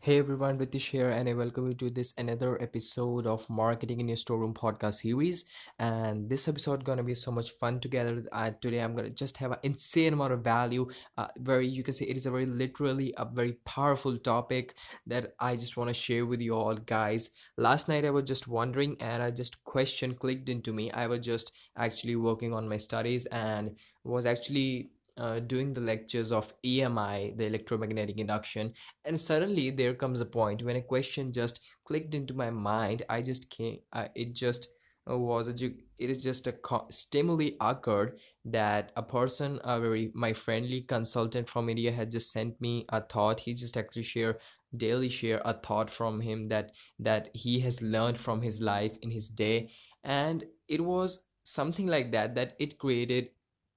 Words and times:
Hey 0.00 0.18
everyone, 0.18 0.58
Ritesh 0.58 0.90
here, 0.90 1.10
and 1.10 1.28
I 1.28 1.34
welcome 1.34 1.66
you 1.68 1.74
to 1.74 1.90
this 1.90 2.12
another 2.18 2.60
episode 2.62 3.26
of 3.26 3.48
Marketing 3.48 4.00
in 4.00 4.08
Your 4.08 4.16
Storeroom 4.16 4.54
podcast 4.54 4.94
series. 5.02 5.44
And 5.78 6.28
this 6.28 6.48
episode 6.48 6.84
gonna 6.84 7.02
be 7.04 7.14
so 7.14 7.30
much 7.30 7.50
fun 7.52 7.78
together. 7.78 8.24
Uh, 8.32 8.50
today 8.60 8.78
I'm 8.80 8.96
gonna 8.96 9.10
just 9.10 9.36
have 9.38 9.52
an 9.52 9.58
insane 9.62 10.14
amount 10.14 10.32
of 10.32 10.42
value. 10.42 10.88
Uh, 11.16 11.28
very 11.38 11.68
you 11.68 11.82
can 11.84 11.92
say 11.92 12.06
it 12.06 12.16
is 12.16 12.26
a 12.26 12.30
very 12.30 12.46
literally 12.46 13.12
a 13.16 13.24
very 13.24 13.52
powerful 13.64 14.16
topic 14.18 14.74
that 15.06 15.34
I 15.38 15.54
just 15.56 15.76
want 15.76 15.88
to 15.88 15.94
share 15.94 16.26
with 16.26 16.40
you 16.40 16.54
all, 16.54 16.74
guys. 16.74 17.30
Last 17.56 17.88
night 17.88 18.04
I 18.04 18.10
was 18.10 18.24
just 18.24 18.48
wondering, 18.48 18.96
and 19.00 19.22
I 19.22 19.30
just 19.30 19.62
question 19.64 20.14
clicked 20.14 20.48
into 20.48 20.72
me. 20.72 20.90
I 20.90 21.06
was 21.06 21.24
just 21.24 21.52
actually 21.76 22.16
working 22.16 22.52
on 22.52 22.68
my 22.68 22.78
studies 22.78 23.26
and 23.26 23.76
was 24.04 24.26
actually 24.26 24.90
uh, 25.18 25.40
doing 25.40 25.74
the 25.74 25.80
lectures 25.80 26.32
of 26.32 26.52
EMI, 26.64 27.36
the 27.36 27.46
electromagnetic 27.46 28.18
induction, 28.18 28.72
and 29.04 29.20
suddenly 29.20 29.70
there 29.70 29.94
comes 29.94 30.20
a 30.20 30.26
point 30.26 30.62
when 30.62 30.76
a 30.76 30.82
question 30.82 31.32
just 31.32 31.60
clicked 31.84 32.14
into 32.14 32.34
my 32.34 32.50
mind. 32.50 33.02
I 33.08 33.22
just 33.22 33.50
can't. 33.50 33.80
Uh, 33.92 34.08
it 34.14 34.34
just 34.34 34.68
uh, 35.10 35.18
was 35.18 35.48
a. 35.48 35.66
It 35.98 36.10
is 36.10 36.22
just 36.22 36.46
a 36.46 36.54
stimuli 36.90 37.50
occurred 37.60 38.20
that 38.44 38.92
a 38.96 39.02
person, 39.02 39.58
a 39.64 39.80
very 39.80 40.10
my 40.14 40.32
friendly 40.32 40.82
consultant 40.82 41.48
from 41.48 41.68
India, 41.68 41.92
had 41.92 42.10
just 42.10 42.32
sent 42.32 42.60
me 42.60 42.86
a 42.90 43.00
thought. 43.00 43.40
He 43.40 43.54
just 43.54 43.76
actually 43.76 44.04
share 44.04 44.38
daily 44.76 45.08
share 45.08 45.40
a 45.44 45.54
thought 45.54 45.90
from 45.90 46.20
him 46.20 46.48
that 46.48 46.72
that 46.98 47.30
he 47.34 47.60
has 47.60 47.82
learned 47.82 48.18
from 48.18 48.42
his 48.42 48.60
life 48.60 48.96
in 49.02 49.10
his 49.10 49.28
day, 49.28 49.70
and 50.04 50.44
it 50.68 50.80
was 50.80 51.24
something 51.44 51.86
like 51.86 52.12
that 52.12 52.34
that 52.34 52.54
it 52.58 52.78
created 52.78 53.30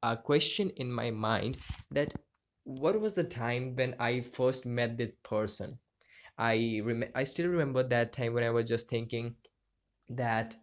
a 0.03 0.17
question 0.17 0.69
in 0.77 0.91
my 0.91 1.11
mind 1.11 1.57
that 1.91 2.13
what 2.63 2.99
was 2.99 3.13
the 3.13 3.23
time 3.23 3.75
when 3.75 3.95
I 3.99 4.21
first 4.21 4.65
met 4.65 4.97
that 4.97 5.21
person? 5.23 5.79
I 6.37 6.81
rem- 6.83 7.11
I 7.15 7.23
still 7.25 7.49
remember 7.49 7.83
that 7.83 8.13
time 8.13 8.33
when 8.33 8.43
I 8.43 8.49
was 8.51 8.67
just 8.67 8.89
thinking 8.89 9.35
that 10.09 10.55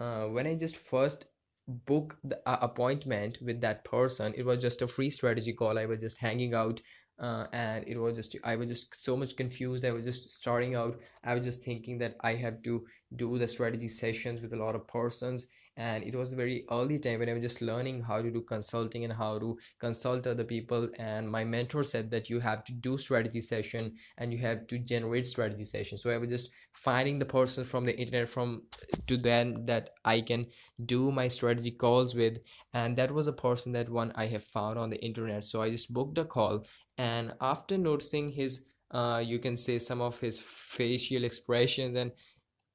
uh, 0.00 0.26
when 0.26 0.46
I 0.46 0.54
just 0.54 0.76
first 0.76 1.26
book 1.66 2.18
the 2.24 2.40
uh, 2.48 2.58
appointment 2.60 3.38
with 3.40 3.60
that 3.60 3.84
person, 3.84 4.34
it 4.36 4.44
was 4.44 4.60
just 4.60 4.82
a 4.82 4.88
free 4.88 5.10
strategy 5.10 5.52
call. 5.52 5.78
I 5.78 5.86
was 5.86 6.00
just 6.00 6.18
hanging 6.18 6.54
out 6.54 6.80
uh, 7.20 7.46
and 7.52 7.84
it 7.86 7.96
was 7.96 8.16
just 8.16 8.36
i 8.44 8.56
was 8.56 8.68
just 8.68 8.94
so 8.96 9.16
much 9.16 9.36
confused 9.36 9.84
i 9.84 9.92
was 9.92 10.04
just 10.04 10.30
starting 10.30 10.74
out 10.74 11.00
i 11.22 11.34
was 11.34 11.44
just 11.44 11.62
thinking 11.62 11.96
that 11.96 12.16
i 12.22 12.34
have 12.34 12.60
to 12.62 12.84
do 13.16 13.38
the 13.38 13.46
strategy 13.46 13.86
sessions 13.86 14.40
with 14.40 14.52
a 14.52 14.56
lot 14.56 14.74
of 14.74 14.86
persons 14.88 15.46
and 15.76 16.04
it 16.04 16.14
was 16.14 16.32
very 16.32 16.64
early 16.70 16.98
time 16.98 17.18
when 17.18 17.28
i 17.28 17.32
was 17.32 17.42
just 17.42 17.60
learning 17.60 18.02
how 18.02 18.22
to 18.22 18.30
do 18.30 18.40
consulting 18.40 19.04
and 19.04 19.12
how 19.12 19.38
to 19.38 19.58
consult 19.80 20.26
other 20.26 20.44
people. 20.44 20.88
And 20.98 21.30
my 21.30 21.44
mentor 21.44 21.84
said 21.84 22.10
that 22.10 22.30
you 22.30 22.40
have 22.40 22.64
to 22.64 22.72
do 22.72 22.96
strategy 22.98 23.40
session 23.40 23.94
and 24.18 24.32
you 24.32 24.38
have 24.38 24.66
to 24.68 24.78
generate 24.78 25.26
strategy 25.26 25.64
session. 25.64 25.98
So 25.98 26.10
i 26.10 26.18
was 26.18 26.28
just 26.28 26.50
finding 26.72 27.18
the 27.18 27.24
person 27.24 27.64
from 27.64 27.84
the 27.84 27.96
internet 27.98 28.28
from 28.28 28.62
to 29.06 29.16
then 29.16 29.64
that 29.66 29.90
i 30.04 30.20
can 30.20 30.46
do 30.86 31.10
my 31.10 31.28
strategy 31.28 31.70
calls 31.70 32.14
with. 32.14 32.38
And 32.72 32.96
that 32.96 33.12
was 33.12 33.26
a 33.26 33.32
person 33.32 33.72
that 33.72 33.88
one 33.88 34.12
i 34.14 34.26
have 34.26 34.44
found 34.44 34.78
on 34.78 34.90
the 34.90 35.02
internet. 35.04 35.44
So 35.44 35.60
i 35.62 35.70
just 35.70 35.92
booked 35.92 36.18
a 36.18 36.24
call. 36.24 36.66
And 36.98 37.34
after 37.40 37.76
noticing 37.76 38.30
his 38.30 38.66
uh, 38.90 39.20
you 39.24 39.40
can 39.40 39.56
say 39.56 39.78
some 39.78 40.00
of 40.00 40.20
his 40.20 40.38
facial 40.38 41.24
expressions 41.24 41.96
and 41.96 42.12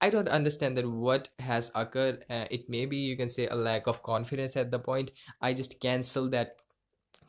I 0.02 0.10
don't 0.10 0.30
understand 0.30 0.78
that 0.78 0.90
what 0.90 1.30
has 1.40 1.72
occurred. 1.76 2.26
Uh, 2.30 2.46
it 2.50 2.70
may 2.70 2.86
be 2.86 2.98
you 2.98 3.18
can 3.18 3.30
say 3.30 3.48
a 3.48 3.56
lack 3.56 3.88
of 3.88 4.02
confidence 4.04 4.56
at 4.56 4.72
the 4.72 4.80
point. 4.80 5.12
I 5.42 5.54
just 5.54 5.80
canceled 5.80 6.32
that 6.32 6.58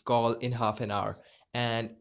call 0.04 0.34
in 0.34 0.52
half 0.52 0.80
an 0.80 0.90
hour. 0.90 1.18
And 1.52 1.96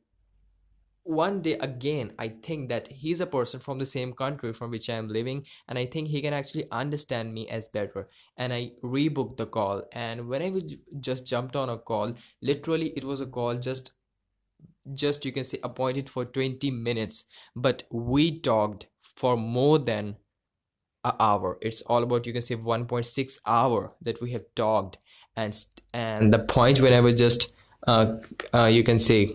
one 1.03 1.42
day 1.42 1.53
again, 1.53 2.14
I 2.20 2.28
think 2.30 2.70
that 2.70 2.88
he's 2.88 3.20
a 3.20 3.25
person 3.25 3.59
from 3.59 3.80
the 3.80 3.86
same 3.86 4.14
country 4.14 4.53
from 4.53 4.70
which 4.70 4.90
I 4.92 4.94
am 4.94 5.08
living, 5.08 5.45
and 5.67 5.80
I 5.80 5.88
think 5.88 6.08
he 6.08 6.22
can 6.22 6.34
actually 6.34 6.70
understand 6.72 7.34
me 7.34 7.47
as 7.50 7.67
better. 7.67 8.09
And 8.38 8.53
I 8.53 8.73
rebooked 8.84 9.38
the 9.38 9.47
call. 9.47 9.84
And 9.92 10.28
when 10.28 10.44
I 10.44 10.53
just 11.00 11.25
jumped 11.25 11.56
on 11.56 11.69
a 11.69 11.80
call, 11.80 12.13
literally 12.44 12.90
it 12.96 13.03
was 13.03 13.22
a 13.22 13.25
call 13.25 13.56
just 13.57 13.94
just 14.94 15.25
you 15.25 15.31
can 15.31 15.44
say 15.44 15.59
appointed 15.63 16.09
for 16.09 16.25
20 16.25 16.72
minutes 16.72 17.25
but 17.56 17.84
we 17.91 18.40
talked 18.40 18.88
for 19.01 19.38
more 19.38 19.78
than 19.78 20.16
a 21.04 21.14
hour. 21.20 21.58
It's 21.62 21.82
all 21.84 22.04
about 22.04 22.26
you 22.26 22.34
can 22.34 22.42
say 22.42 22.56
1.6 22.56 23.40
hour 23.46 23.94
that 24.02 24.22
we 24.22 24.32
have 24.32 24.44
talked. 24.56 24.98
And 25.36 25.56
and 25.94 26.34
the 26.34 26.40
point 26.40 26.82
when 26.82 26.94
i 26.94 27.00
was 27.00 27.18
just 27.18 27.56
uh, 27.88 28.18
uh, 28.54 28.66
you 28.66 28.84
can 28.84 29.00
say 29.00 29.30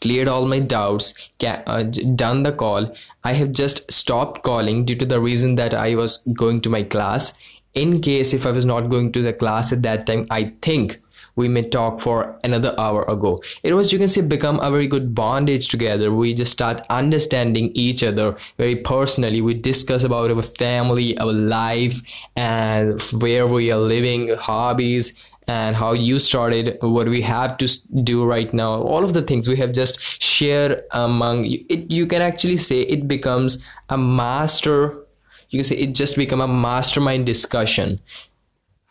cleared 0.00 0.28
all 0.28 0.46
my 0.46 0.60
doubts 0.60 1.30
uh, 1.44 1.82
done 2.14 2.42
the 2.42 2.52
call 2.52 2.90
i 3.24 3.32
have 3.32 3.52
just 3.52 3.90
stopped 3.92 4.42
calling 4.42 4.84
due 4.84 4.94
to 4.94 5.04
the 5.04 5.20
reason 5.20 5.56
that 5.56 5.74
i 5.74 5.94
was 5.94 6.18
going 6.34 6.60
to 6.60 6.70
my 6.70 6.82
class. 6.82 7.38
In 7.74 8.00
case 8.00 8.32
if 8.34 8.46
i 8.46 8.50
was 8.50 8.64
not 8.64 8.88
going 8.88 9.12
to 9.12 9.22
the 9.22 9.32
class 9.32 9.72
at 9.72 9.82
that 9.82 10.06
time 10.06 10.26
i 10.30 10.52
think 10.62 11.00
we 11.40 11.48
may 11.48 11.62
talk 11.62 12.00
for 12.00 12.38
another 12.44 12.74
hour 12.78 13.02
ago. 13.08 13.42
It 13.62 13.74
was 13.74 13.92
you 13.92 13.98
can 13.98 14.08
say 14.08 14.20
become 14.20 14.60
a 14.60 14.70
very 14.70 14.86
good 14.86 15.14
bondage 15.14 15.68
together. 15.68 16.12
We 16.12 16.34
just 16.34 16.52
start 16.52 16.82
understanding 16.90 17.72
each 17.74 18.04
other 18.04 18.36
very 18.58 18.76
personally. 18.76 19.40
We 19.40 19.54
discuss 19.54 20.04
about 20.04 20.30
our 20.30 20.42
family 20.42 21.18
our 21.18 21.32
life 21.32 22.00
and 22.36 23.00
where 23.24 23.46
we 23.46 23.72
are 23.72 23.84
living 23.96 24.34
hobbies 24.36 25.12
and 25.46 25.74
how 25.74 25.92
you 25.92 26.18
started 26.18 26.78
what 26.80 27.08
we 27.08 27.22
have 27.22 27.56
to 27.58 27.66
do 28.04 28.24
right 28.24 28.52
now. 28.52 28.72
All 28.74 29.02
of 29.02 29.14
the 29.14 29.22
things 29.22 29.48
we 29.48 29.56
have 29.56 29.72
just 29.72 30.00
shared 30.22 30.82
among 30.92 31.46
it 31.46 31.90
you 31.90 32.06
can 32.06 32.22
actually 32.22 32.58
say 32.58 32.80
it 32.82 33.08
becomes 33.08 33.64
a 33.88 33.98
master 33.98 35.06
you 35.50 35.58
can 35.58 35.64
say 35.64 35.76
it 35.76 35.94
just 35.94 36.16
become 36.16 36.40
a 36.40 36.48
mastermind 36.48 37.26
discussion. 37.26 38.00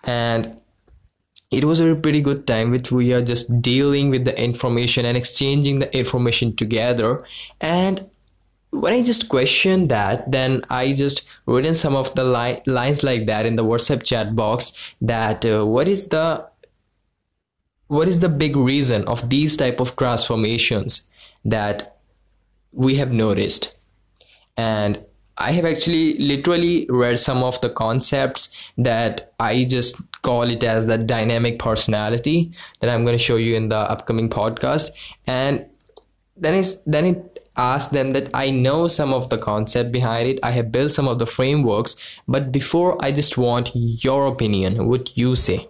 And 0.04 0.59
it 1.52 1.64
was 1.64 1.80
a 1.80 1.96
pretty 1.96 2.22
good 2.22 2.46
time 2.46 2.72
which 2.72 2.92
we 2.92 3.12
are 3.14 3.24
just 3.24 3.62
dealing 3.62 4.10
with 4.10 4.26
the 4.26 4.42
information 4.42 5.06
and 5.06 5.18
exchanging 5.18 5.80
the 5.80 5.98
information 5.98 6.56
together. 6.56 7.24
And 7.62 8.10
when 8.72 8.94
i 8.94 9.02
just 9.02 9.30
questioned 9.30 9.90
that 9.90 10.32
then 10.32 10.62
i 10.70 10.94
just 10.94 11.28
written 11.48 11.74
some 11.74 11.96
of 11.96 12.14
the 12.14 12.24
li- 12.24 12.62
lines 12.68 13.04
like 13.04 13.26
that 13.26 13.48
in 13.48 13.56
the 13.56 13.64
whatsapp 13.64 14.04
chat 14.04 14.36
box 14.36 14.94
that 15.02 15.44
uh, 15.44 15.66
what 15.66 15.88
is 15.88 16.10
the 16.10 16.48
what 17.90 18.08
is 18.08 18.20
the 18.20 18.30
big 18.30 18.56
reason 18.56 19.04
of 19.06 19.30
these 19.30 19.58
type 19.58 19.80
of 19.80 19.96
transformations 19.96 21.10
that 21.44 21.98
we 22.72 22.96
have 22.96 23.12
noticed? 23.12 23.76
And 24.56 25.04
I 25.40 25.52
have 25.52 25.66
actually 25.66 26.18
literally 26.18 26.86
read 26.90 27.18
some 27.18 27.44
of 27.44 27.60
the 27.62 27.70
concepts 27.70 28.72
that 28.78 29.32
I 29.40 29.64
just 29.64 29.96
call 30.22 30.44
it 30.44 30.64
as 30.64 30.86
the 30.86 30.98
dynamic 30.98 31.60
personality 31.60 32.52
that 32.82 32.90
I'm 32.90 33.06
going 33.06 33.18
to 33.18 33.24
show 33.24 33.38
you 33.38 33.56
in 33.56 33.70
the 33.70 33.78
upcoming 33.78 34.30
podcast. 34.30 34.90
And 35.26 35.66
then 36.36 36.56
it's 36.56 36.76
then 36.86 37.06
it 37.06 37.50
asks 37.56 37.92
them 37.92 38.12
that 38.12 38.30
I 38.34 38.50
know 38.52 38.88
some 38.88 39.14
of 39.14 39.30
the 39.30 39.38
concept 39.38 39.92
behind 39.92 40.28
it. 40.28 40.40
I 40.44 40.52
have 40.52 40.72
built 40.72 40.94
some 40.94 41.08
of 41.08 41.20
the 41.20 41.26
frameworks, 41.26 41.96
but 42.28 42.52
before 42.52 43.04
I 43.04 43.12
just 43.12 43.38
want 43.38 43.72
your 43.74 44.28
opinion, 44.28 44.88
what 44.88 45.18
you 45.18 45.36
say. 45.36 45.68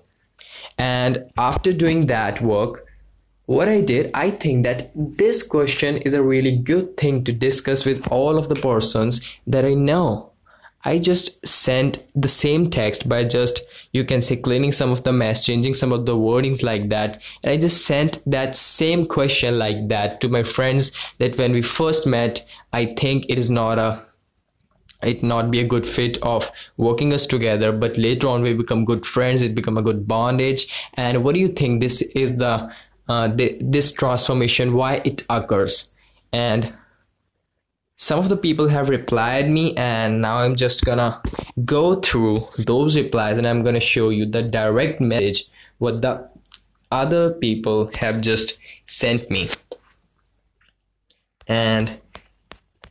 And 0.77 1.29
after 1.37 1.73
doing 1.73 2.05
that 2.07 2.41
work, 2.41 2.85
what 3.49 3.67
I 3.67 3.81
did, 3.81 4.11
I 4.13 4.29
think 4.29 4.63
that 4.65 4.91
this 4.93 5.41
question 5.41 5.97
is 5.97 6.13
a 6.13 6.21
really 6.21 6.55
good 6.55 6.97
thing 6.97 7.23
to 7.23 7.33
discuss 7.33 7.83
with 7.83 8.07
all 8.11 8.37
of 8.37 8.47
the 8.47 8.53
persons 8.53 9.39
that 9.47 9.65
I 9.65 9.73
know. 9.73 10.33
I 10.85 10.99
just 10.99 11.45
sent 11.47 12.03
the 12.13 12.27
same 12.27 12.69
text 12.69 13.09
by 13.09 13.23
just, 13.23 13.61
you 13.91 14.05
can 14.05 14.21
say, 14.21 14.35
cleaning 14.35 14.71
some 14.71 14.91
of 14.91 15.03
the 15.03 15.11
mess, 15.11 15.43
changing 15.43 15.73
some 15.73 15.91
of 15.91 16.05
the 16.05 16.15
wordings 16.15 16.61
like 16.61 16.89
that. 16.89 17.23
And 17.43 17.51
I 17.51 17.57
just 17.57 17.87
sent 17.87 18.19
that 18.27 18.55
same 18.55 19.07
question 19.07 19.57
like 19.57 19.87
that 19.87 20.21
to 20.21 20.29
my 20.29 20.43
friends 20.43 20.91
that 21.17 21.35
when 21.39 21.51
we 21.51 21.63
first 21.63 22.05
met, 22.05 22.47
I 22.71 22.85
think 22.85 23.25
it 23.29 23.39
is 23.39 23.49
not 23.49 23.79
a 23.79 24.05
it 25.01 25.23
not 25.23 25.49
be 25.49 25.61
a 25.61 25.67
good 25.67 25.87
fit 25.87 26.17
of 26.23 26.51
working 26.75 27.13
us 27.13 27.25
together 27.25 27.71
but 27.71 27.97
later 27.97 28.27
on 28.27 28.41
we 28.41 28.53
become 28.53 28.83
good 28.83 29.05
friends 29.05 29.41
it 29.41 29.55
become 29.55 29.77
a 29.77 29.81
good 29.81 30.05
bondage 30.05 30.67
and 30.95 31.23
what 31.23 31.33
do 31.33 31.39
you 31.39 31.47
think 31.47 31.79
this 31.79 32.01
is 32.01 32.35
the 32.35 32.69
uh, 33.09 33.27
the, 33.27 33.57
this 33.59 33.91
transformation 33.91 34.73
why 34.73 35.01
it 35.03 35.25
occurs. 35.29 35.93
And 36.31 36.73
some 37.97 38.19
of 38.19 38.29
the 38.29 38.37
people 38.37 38.69
have 38.69 38.87
replied 38.87 39.49
me 39.49 39.75
and 39.75 40.21
now 40.21 40.37
i'm 40.37 40.55
just 40.55 40.85
gonna 40.85 41.21
go 41.65 41.95
through 41.95 42.47
those 42.57 42.95
replies 42.95 43.37
and 43.37 43.45
i'm 43.45 43.61
gonna 43.61 43.77
show 43.77 44.07
you 44.07 44.25
the 44.25 44.41
direct 44.41 45.01
message 45.01 45.49
what 45.79 46.01
the 46.01 46.29
other 46.91 47.31
people 47.31 47.91
have 47.95 48.21
just 48.21 48.57
sent 48.87 49.29
me. 49.29 49.49
And 51.47 51.99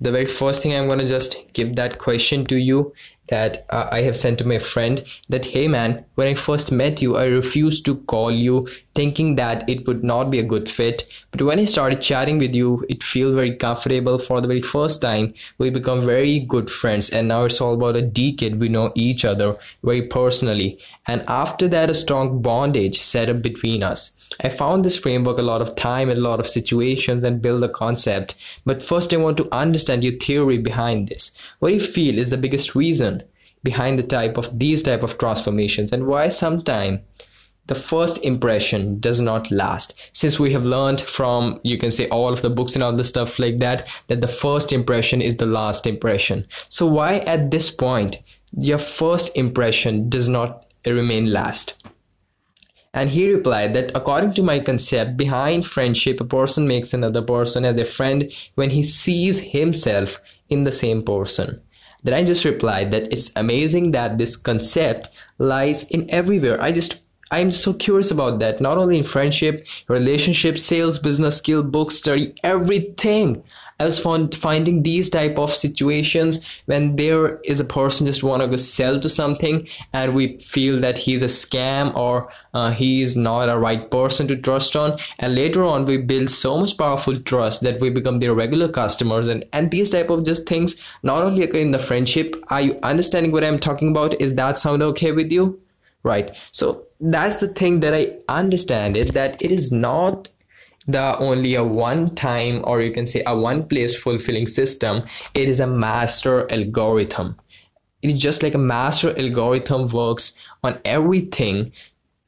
the 0.00 0.12
very 0.12 0.26
first 0.26 0.62
thing 0.62 0.74
I'm 0.74 0.86
to 0.98 1.08
just 1.08 1.36
give 1.52 1.76
that 1.76 1.98
question 1.98 2.44
to 2.46 2.56
you 2.56 2.92
that 3.28 3.66
uh, 3.70 3.88
I 3.90 4.02
have 4.02 4.16
sent 4.16 4.38
to 4.38 4.48
my 4.48 4.58
friend 4.58 5.02
that, 5.28 5.46
hey 5.46 5.68
man, 5.68 6.04
when 6.14 6.28
I 6.28 6.34
first 6.34 6.72
met 6.72 7.00
you, 7.00 7.16
I 7.16 7.24
refused 7.24 7.84
to 7.86 7.96
call 8.02 8.30
you 8.30 8.66
thinking 8.94 9.36
that 9.36 9.68
it 9.68 9.86
would 9.86 10.02
not 10.02 10.30
be 10.30 10.38
a 10.38 10.42
good 10.42 10.68
fit. 10.68 11.08
But 11.30 11.42
when 11.42 11.58
I 11.58 11.64
started 11.64 12.02
chatting 12.02 12.38
with 12.38 12.54
you, 12.54 12.84
it 12.88 13.04
feels 13.04 13.34
very 13.34 13.54
comfortable 13.54 14.18
for 14.18 14.40
the 14.40 14.48
very 14.48 14.60
first 14.60 15.00
time. 15.00 15.34
We 15.58 15.70
become 15.70 16.04
very 16.04 16.40
good 16.40 16.70
friends. 16.70 17.10
And 17.10 17.28
now 17.28 17.44
it's 17.44 17.60
all 17.60 17.74
about 17.74 17.96
a 17.96 18.02
decade. 18.02 18.58
We 18.58 18.68
know 18.68 18.92
each 18.94 19.24
other 19.24 19.56
very 19.84 20.02
personally. 20.02 20.78
And 21.06 21.22
after 21.28 21.68
that, 21.68 21.90
a 21.90 21.94
strong 21.94 22.42
bondage 22.42 23.00
set 23.00 23.28
up 23.30 23.42
between 23.42 23.82
us. 23.82 24.17
I 24.40 24.48
found 24.48 24.84
this 24.84 24.98
framework 24.98 25.38
a 25.38 25.42
lot 25.42 25.62
of 25.62 25.74
time 25.74 26.10
and 26.10 26.18
a 26.18 26.22
lot 26.22 26.40
of 26.40 26.46
situations 26.46 27.24
and 27.24 27.42
build 27.42 27.64
a 27.64 27.68
concept. 27.68 28.34
But 28.64 28.82
first, 28.82 29.12
I 29.12 29.16
want 29.16 29.36
to 29.38 29.48
understand 29.52 30.04
your 30.04 30.16
theory 30.16 30.58
behind 30.58 31.08
this. 31.08 31.36
What 31.58 31.68
do 31.68 31.74
you 31.74 31.80
feel 31.80 32.18
is 32.18 32.30
the 32.30 32.36
biggest 32.36 32.74
reason 32.74 33.22
behind 33.64 33.98
the 33.98 34.02
type 34.02 34.36
of 34.36 34.58
these 34.58 34.82
type 34.82 35.02
of 35.02 35.18
transformations 35.18 35.92
and 35.92 36.06
why 36.06 36.28
sometimes 36.28 37.00
the 37.66 37.74
first 37.74 38.24
impression 38.24 38.98
does 38.98 39.20
not 39.20 39.50
last 39.50 40.16
since 40.16 40.40
we 40.40 40.52
have 40.52 40.64
learned 40.64 41.00
from 41.00 41.60
you 41.62 41.76
can 41.76 41.90
say 41.90 42.08
all 42.08 42.32
of 42.32 42.42
the 42.42 42.50
books 42.50 42.74
and 42.74 42.82
all 42.82 42.92
the 42.92 43.04
stuff 43.04 43.38
like 43.38 43.58
that 43.58 43.86
that 44.06 44.20
the 44.20 44.28
first 44.28 44.72
impression 44.72 45.20
is 45.20 45.36
the 45.36 45.46
last 45.46 45.86
impression 45.86 46.46
so 46.68 46.86
why 46.86 47.18
at 47.34 47.50
this 47.50 47.70
point 47.70 48.16
your 48.56 48.78
first 48.78 49.36
impression 49.36 50.08
does 50.08 50.28
not 50.28 50.64
remain 50.86 51.30
last 51.30 51.84
and 52.94 53.10
he 53.10 53.32
replied 53.32 53.74
that 53.74 53.92
according 53.94 54.34
to 54.34 54.42
my 54.42 54.60
concept, 54.60 55.16
behind 55.16 55.66
friendship, 55.66 56.20
a 56.20 56.24
person 56.24 56.66
makes 56.66 56.94
another 56.94 57.22
person 57.22 57.64
as 57.64 57.76
a 57.76 57.84
friend 57.84 58.32
when 58.54 58.70
he 58.70 58.82
sees 58.82 59.40
himself 59.40 60.20
in 60.48 60.64
the 60.64 60.72
same 60.72 61.02
person. 61.02 61.60
Then 62.02 62.14
I 62.14 62.24
just 62.24 62.44
replied 62.44 62.90
that 62.92 63.12
it's 63.12 63.34
amazing 63.36 63.90
that 63.90 64.18
this 64.18 64.36
concept 64.36 65.08
lies 65.38 65.82
in 65.90 66.08
everywhere. 66.10 66.60
I 66.60 66.72
just 66.72 67.00
I'm 67.30 67.52
so 67.52 67.74
curious 67.74 68.10
about 68.10 68.38
that. 68.38 68.60
Not 68.60 68.78
only 68.78 68.98
in 68.98 69.04
friendship, 69.04 69.66
relationship, 69.88 70.58
sales, 70.58 70.98
business, 70.98 71.36
skill, 71.38 71.62
book 71.62 71.90
study, 71.90 72.34
everything. 72.42 73.42
I 73.80 73.84
was 73.84 74.00
found 74.00 74.34
finding 74.34 74.82
these 74.82 75.08
type 75.08 75.38
of 75.38 75.50
situations 75.50 76.44
when 76.66 76.96
there 76.96 77.36
is 77.44 77.60
a 77.60 77.64
person 77.64 78.06
just 78.06 78.24
want 78.24 78.42
to 78.42 78.48
go 78.48 78.56
sell 78.56 78.98
to 78.98 79.08
something 79.08 79.68
and 79.92 80.16
we 80.16 80.38
feel 80.38 80.80
that 80.80 80.98
he's 80.98 81.22
a 81.22 81.26
scam 81.26 81.94
or 81.96 82.28
uh, 82.54 82.72
he 82.72 83.02
is 83.02 83.16
not 83.16 83.48
a 83.48 83.56
right 83.56 83.88
person 83.88 84.26
to 84.28 84.36
trust 84.36 84.74
on 84.74 84.98
and 85.20 85.36
later 85.36 85.62
on 85.62 85.84
we 85.84 85.96
build 85.96 86.28
so 86.28 86.58
much 86.58 86.76
powerful 86.76 87.14
trust 87.20 87.62
that 87.62 87.80
we 87.80 87.88
become 87.88 88.18
their 88.18 88.34
regular 88.34 88.68
customers 88.68 89.28
and 89.28 89.44
and 89.52 89.70
these 89.70 89.90
type 89.90 90.10
of 90.10 90.24
just 90.24 90.48
things 90.48 90.74
not 91.04 91.22
only 91.22 91.44
occur 91.44 91.58
in 91.58 91.70
the 91.70 91.78
friendship 91.78 92.34
are 92.48 92.62
you 92.62 92.76
understanding 92.82 93.30
what 93.30 93.44
i'm 93.44 93.60
talking 93.60 93.90
about 93.90 94.20
is 94.20 94.34
that 94.34 94.58
sound 94.58 94.82
okay 94.82 95.12
with 95.12 95.30
you 95.30 95.60
right? 96.02 96.36
So 96.52 96.86
that's 97.00 97.38
the 97.38 97.46
thing 97.46 97.78
that 97.78 97.94
i 97.94 98.10
understand 98.28 98.96
it 98.96 99.14
that 99.14 99.40
it 99.40 99.52
is 99.52 99.70
not 99.70 100.28
the 100.88 101.16
only 101.18 101.54
a 101.54 101.62
one 101.62 102.14
time 102.14 102.62
or 102.66 102.80
you 102.80 102.90
can 102.90 103.06
say 103.06 103.22
a 103.26 103.38
one 103.38 103.68
place 103.68 103.94
fulfilling 103.94 104.48
system. 104.48 105.02
It 105.34 105.48
is 105.48 105.60
a 105.60 105.66
master 105.66 106.50
algorithm. 106.50 107.36
It 108.00 108.12
is 108.12 108.20
just 108.20 108.42
like 108.42 108.54
a 108.54 108.58
master 108.58 109.16
algorithm 109.18 109.88
works 109.88 110.32
on 110.64 110.80
everything. 110.86 111.72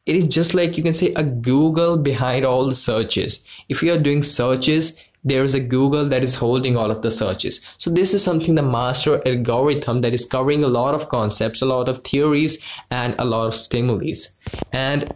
It 0.05 0.15
is 0.15 0.29
just 0.29 0.55
like 0.55 0.77
you 0.77 0.83
can 0.83 0.93
say 0.93 1.15
a 1.15 1.23
google 1.23 1.97
behind 1.97 2.45
all 2.45 2.67
the 2.67 2.75
searches. 2.75 3.45
If 3.71 3.83
you 3.83 3.95
are 3.95 3.99
doing 3.99 4.23
searches 4.23 5.03
there 5.23 5.45
is 5.45 5.55
a 5.55 5.61
google 5.61 6.09
that 6.09 6.23
is 6.23 6.35
holding 6.35 6.77
all 6.77 6.91
of 6.91 7.03
the 7.03 7.11
searches 7.11 7.61
so 7.79 7.91
this 7.91 8.15
is 8.15 8.25
something 8.25 8.55
the 8.55 8.63
master 8.63 9.21
algorithm 9.27 10.01
that 10.01 10.15
is 10.15 10.25
covering 10.25 10.65
a 10.65 10.69
lot 10.69 10.95
of 10.95 11.09
concepts 11.09 11.61
a 11.61 11.67
lot 11.67 11.89
of 11.89 12.03
theories 12.05 12.65
and 12.91 13.15
a 13.19 13.25
lot 13.25 13.47
of 13.47 13.55
stimuli 13.55 14.13
and 14.73 15.15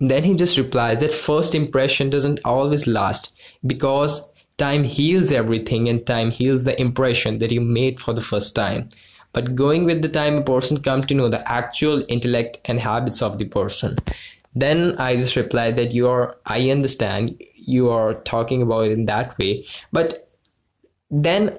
then 0.00 0.24
he 0.24 0.34
just 0.34 0.56
replies 0.56 0.98
that 0.98 1.12
first 1.12 1.54
impression 1.54 2.08
doesn't 2.10 2.40
always 2.44 2.86
last 2.86 3.36
because 3.66 4.26
time 4.56 4.84
heals 4.84 5.32
everything 5.32 5.88
and 5.88 6.06
time 6.06 6.30
heals 6.30 6.64
the 6.64 6.78
impression 6.80 7.38
that 7.38 7.50
you 7.50 7.60
made 7.60 7.98
for 7.98 8.12
the 8.12 8.20
first 8.20 8.54
time. 8.54 8.88
But 9.32 9.54
going 9.54 9.84
with 9.84 10.02
the 10.02 10.08
time, 10.08 10.36
a 10.36 10.42
person 10.42 10.82
come 10.82 11.06
to 11.06 11.14
know 11.14 11.28
the 11.28 11.50
actual 11.50 12.04
intellect 12.08 12.58
and 12.64 12.80
habits 12.80 13.22
of 13.22 13.38
the 13.38 13.46
person. 13.46 13.96
Then 14.54 14.96
I 14.98 15.16
just 15.16 15.36
replied 15.36 15.76
that 15.76 15.92
you 15.92 16.08
are, 16.08 16.36
I 16.44 16.70
understand 16.70 17.42
you 17.70 17.90
are 17.90 18.14
talking 18.14 18.62
about 18.62 18.86
it 18.86 18.92
in 18.92 19.06
that 19.06 19.38
way. 19.38 19.64
But 19.92 20.28
then 21.10 21.58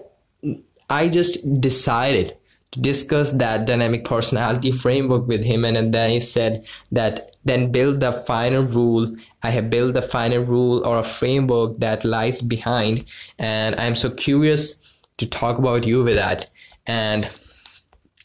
I 0.90 1.08
just 1.08 1.62
decided 1.62 2.38
to 2.72 2.80
discuss 2.81 3.34
that 3.34 3.66
dynamic 3.66 4.06
personality 4.06 4.72
framework 4.72 5.28
with 5.28 5.44
him. 5.44 5.66
And, 5.66 5.78
and 5.78 5.94
then 5.94 6.10
he 6.10 6.19
said 6.19 6.66
that 6.92 7.36
then 7.44 7.72
build 7.72 8.00
the 8.00 8.12
final 8.12 8.63
rule. 8.63 9.13
I 9.44 9.50
have 9.50 9.69
built 9.69 9.94
the 9.94 10.02
final 10.02 10.44
rule 10.44 10.86
or 10.86 11.00
a 11.00 11.04
framework 11.04 11.78
that 11.80 12.06
lies 12.06 12.42
behind. 12.42 13.06
And 13.40 13.80
i'm 13.80 13.96
so 13.96 14.10
curious 14.12 14.78
to 15.18 15.25
talk 15.25 15.58
about 15.58 15.86
you 15.86 16.04
with 16.04 16.16
that. 16.16 16.50
And, 16.88 17.30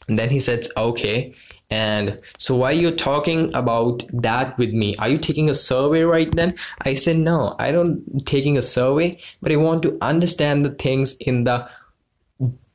and 0.07 0.17
then 0.17 0.29
he 0.29 0.39
said 0.39 0.65
okay 0.77 1.35
and 1.69 2.21
so 2.37 2.55
why 2.55 2.71
you 2.71 2.89
talking 2.91 3.53
about 3.53 4.03
that 4.13 4.57
with 4.57 4.71
me 4.71 4.95
are 4.99 5.09
you 5.09 5.17
taking 5.17 5.49
a 5.49 5.53
survey 5.53 6.01
right 6.01 6.33
then 6.33 6.55
i 6.81 6.93
said 6.93 7.17
no 7.17 7.55
i 7.59 7.73
don't 7.73 8.25
taking 8.25 8.57
a 8.57 8.61
survey 8.61 9.19
but 9.41 9.51
i 9.51 9.55
want 9.55 9.83
to 9.83 9.97
understand 10.01 10.63
the 10.63 10.69
things 10.69 11.17
in 11.17 11.43
the 11.43 11.69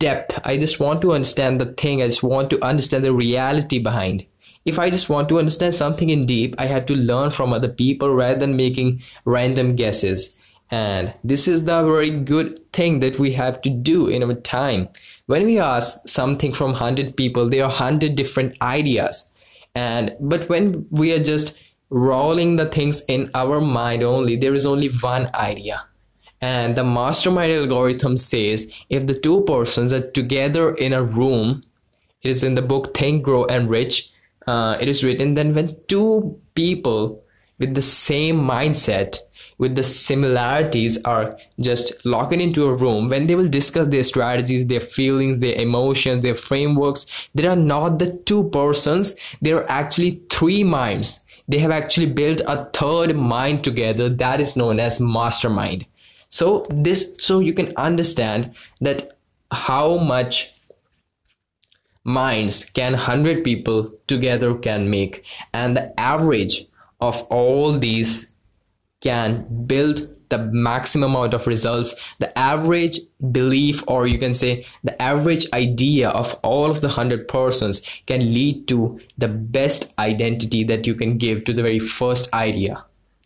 depth. 0.03 0.41
I 0.45 0.59
just 0.59 0.81
want 0.81 1.01
to 1.03 1.13
understand 1.13 1.61
the 1.61 1.67
thing. 1.67 2.03
I 2.03 2.07
just 2.07 2.25
want 2.25 2.51
to 2.51 2.65
understand 2.65 3.05
the 3.05 3.13
reality 3.13 3.79
behind. 3.79 4.27
If 4.65 4.79
I 4.79 4.91
just 4.91 5.09
want 5.09 5.29
to 5.29 5.39
understand 5.39 5.75
something 5.77 6.11
in 6.11 6.27
deep, 6.27 6.57
I 6.59 6.67
have 6.67 6.87
to 6.87 6.97
learn 6.97 7.31
from 7.31 7.53
other 7.53 7.69
people 7.69 8.13
rather 8.13 8.39
than 8.39 8.57
making 8.57 9.03
random 9.25 9.77
guesses. 9.77 10.37
And 10.73 11.15
this 11.23 11.47
is 11.47 11.65
the 11.65 11.85
very 11.85 12.11
good 12.11 12.73
thing 12.73 13.01
that 13.01 13.19
we 13.19 13.33
have 13.33 13.61
to 13.63 13.71
do 13.71 14.09
in 14.09 14.25
our 14.25 14.35
time. 14.35 14.89
When 15.27 15.47
we 15.47 15.59
ask 15.59 15.99
something 16.07 16.53
from 16.53 16.73
100 16.73 17.17
people, 17.17 17.49
there 17.49 17.65
are 17.65 17.69
100 17.69 18.15
different 18.15 18.61
ideas. 18.61 19.31
And 19.75 20.15
but 20.21 20.49
when 20.49 20.87
we 20.91 21.13
are 21.13 21.23
just 21.23 21.59
rolling 21.91 22.57
the 22.57 22.67
things 22.67 23.03
in 23.09 23.31
our 23.35 23.61
mind 23.61 24.03
only, 24.03 24.37
there 24.37 24.55
is 24.55 24.67
only 24.67 24.89
one 24.89 25.31
idea 25.35 25.83
and 26.43 26.75
the 26.75 26.83
mastermind 26.83 27.53
algorithm 27.53 28.17
says 28.17 28.71
if 28.91 29.07
the 29.07 29.15
two 29.15 29.43
persons 29.45 29.93
are 29.93 30.11
together 30.11 30.75
in 30.75 30.93
a 30.93 31.03
room, 31.03 31.63
it 32.23 32.31
is 32.31 32.43
in 32.43 32.57
the 32.57 32.63
book 32.63 32.95
Think, 32.97 33.23
Grow, 33.23 33.45
and 33.47 33.71
Rich. 33.71 34.11
Uh, 34.47 34.77
it 34.81 34.89
is 34.89 35.05
written 35.05 35.35
then 35.35 35.55
when 35.55 35.77
two 35.87 36.37
people 36.57 37.22
with 37.63 37.77
the 37.77 37.83
same 37.83 38.41
mindset, 38.41 39.19
with 39.57 39.77
the 39.77 39.85
similarities, 39.85 41.01
are 41.05 41.39
just 41.61 41.93
locked 42.05 42.33
into 42.33 42.65
a 42.67 42.75
room, 42.75 43.09
when 43.09 43.29
they 43.29 43.37
will 43.37 43.49
discuss 43.49 43.87
their 43.87 44.03
strategies, 44.03 44.67
their 44.67 44.81
feelings, 44.81 45.39
their 45.39 45.55
emotions, 45.55 46.23
their 46.23 46.35
frameworks, 46.35 47.31
they 47.37 47.47
are 47.47 47.55
not 47.57 48.01
the 48.01 48.13
two 48.27 48.51
persons, 48.51 49.15
they 49.41 49.53
are 49.53 49.65
actually 49.71 50.21
three 50.29 50.65
minds. 50.65 51.21
They 51.47 51.59
have 51.59 51.71
actually 51.71 52.07
built 52.07 52.41
a 52.49 52.65
third 52.73 53.15
mind 53.17 53.63
together 53.63 54.09
that 54.09 54.41
is 54.41 54.57
known 54.57 54.81
as 54.81 54.99
mastermind. 54.99 55.87
So 56.29 56.67
this 56.71 57.15
so 57.19 57.39
you 57.39 57.53
can 57.53 57.73
understand 57.77 58.55
that 58.81 59.05
how 59.53 59.99
much 59.99 60.53
minds 62.05 62.65
can 62.65 62.93
100 62.93 63.45
people 63.45 63.93
together 64.09 64.55
can 64.55 64.91
make. 64.91 65.25
And 65.53 65.77
the 65.77 66.01
average 66.01 66.67
of 67.03 67.23
all 67.39 67.73
these 67.73 68.33
can 69.01 69.45
build 69.67 70.01
the 70.29 70.39
maximum 70.39 71.11
amount 71.11 71.35
of 71.35 71.47
results 71.47 71.95
the 72.21 72.39
average 72.39 72.99
belief 73.33 73.83
or 73.87 74.07
you 74.07 74.19
can 74.19 74.33
say 74.33 74.65
the 74.85 75.03
average 75.03 75.47
idea 75.53 76.09
of 76.11 76.33
all 76.43 76.71
of 76.71 76.81
the 76.81 76.89
100 76.89 77.27
persons 77.29 77.83
can 78.07 78.21
lead 78.33 78.67
to 78.69 78.99
the 79.19 79.29
best 79.29 79.93
identity 79.99 80.65
that 80.65 80.87
you 80.87 80.95
can 80.95 81.19
give 81.19 81.45
to 81.45 81.53
the 81.53 81.63
very 81.63 81.79
first 81.79 82.33
idea 82.33 82.83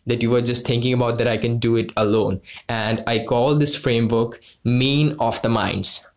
that 0.07 0.21
you 0.21 0.31
were 0.31 0.41
just 0.41 0.65
thinking 0.65 0.93
about 0.93 1.17
that 1.17 1.27
I 1.27 1.37
can 1.37 1.59
do 1.59 1.75
it 1.75 1.91
alone. 1.97 2.41
And 2.69 3.03
I 3.05 3.25
call 3.25 3.55
this 3.55 3.75
framework 3.75 4.39
mean 4.63 5.15
of 5.19 5.41
the 5.41 5.49
minds. 5.49 6.07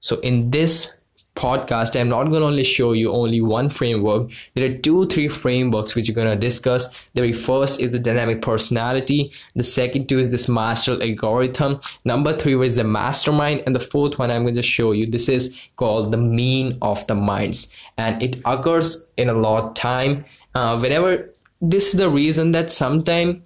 So 0.00 0.18
in 0.20 0.50
this 0.50 0.97
podcast, 1.38 1.98
I'm 1.98 2.08
not 2.08 2.24
going 2.24 2.40
to 2.40 2.46
only 2.46 2.64
show 2.64 2.92
you 2.92 3.12
only 3.12 3.40
one 3.40 3.70
framework. 3.70 4.30
There 4.54 4.68
are 4.68 4.72
two, 4.72 5.06
three 5.06 5.28
frameworks 5.28 5.94
which 5.94 6.08
you're 6.08 6.14
going 6.14 6.28
to 6.28 6.36
discuss. 6.36 6.88
The 7.14 7.20
very 7.22 7.32
first 7.32 7.80
is 7.80 7.92
the 7.92 7.98
dynamic 7.98 8.42
personality. 8.42 9.32
The 9.54 9.62
second 9.64 10.08
two 10.08 10.18
is 10.18 10.30
this 10.30 10.48
master 10.48 11.00
algorithm. 11.00 11.80
Number 12.04 12.36
three 12.36 12.60
is 12.66 12.74
the 12.74 12.84
mastermind. 12.84 13.62
And 13.64 13.74
the 13.74 13.80
fourth 13.80 14.18
one 14.18 14.30
I'm 14.30 14.42
going 14.42 14.56
to 14.56 14.62
show 14.62 14.90
you. 14.92 15.06
This 15.06 15.28
is 15.28 15.56
called 15.76 16.10
the 16.12 16.18
mean 16.18 16.76
of 16.82 17.06
the 17.06 17.14
minds. 17.14 17.72
And 17.96 18.20
it 18.20 18.36
occurs 18.44 19.06
in 19.16 19.28
a 19.28 19.34
lot 19.34 19.64
of 19.64 19.74
time. 19.74 20.24
Uh, 20.54 20.78
whenever 20.78 21.32
this 21.60 21.88
is 21.88 21.98
the 21.98 22.10
reason 22.10 22.52
that 22.52 22.72
sometimes 22.72 23.42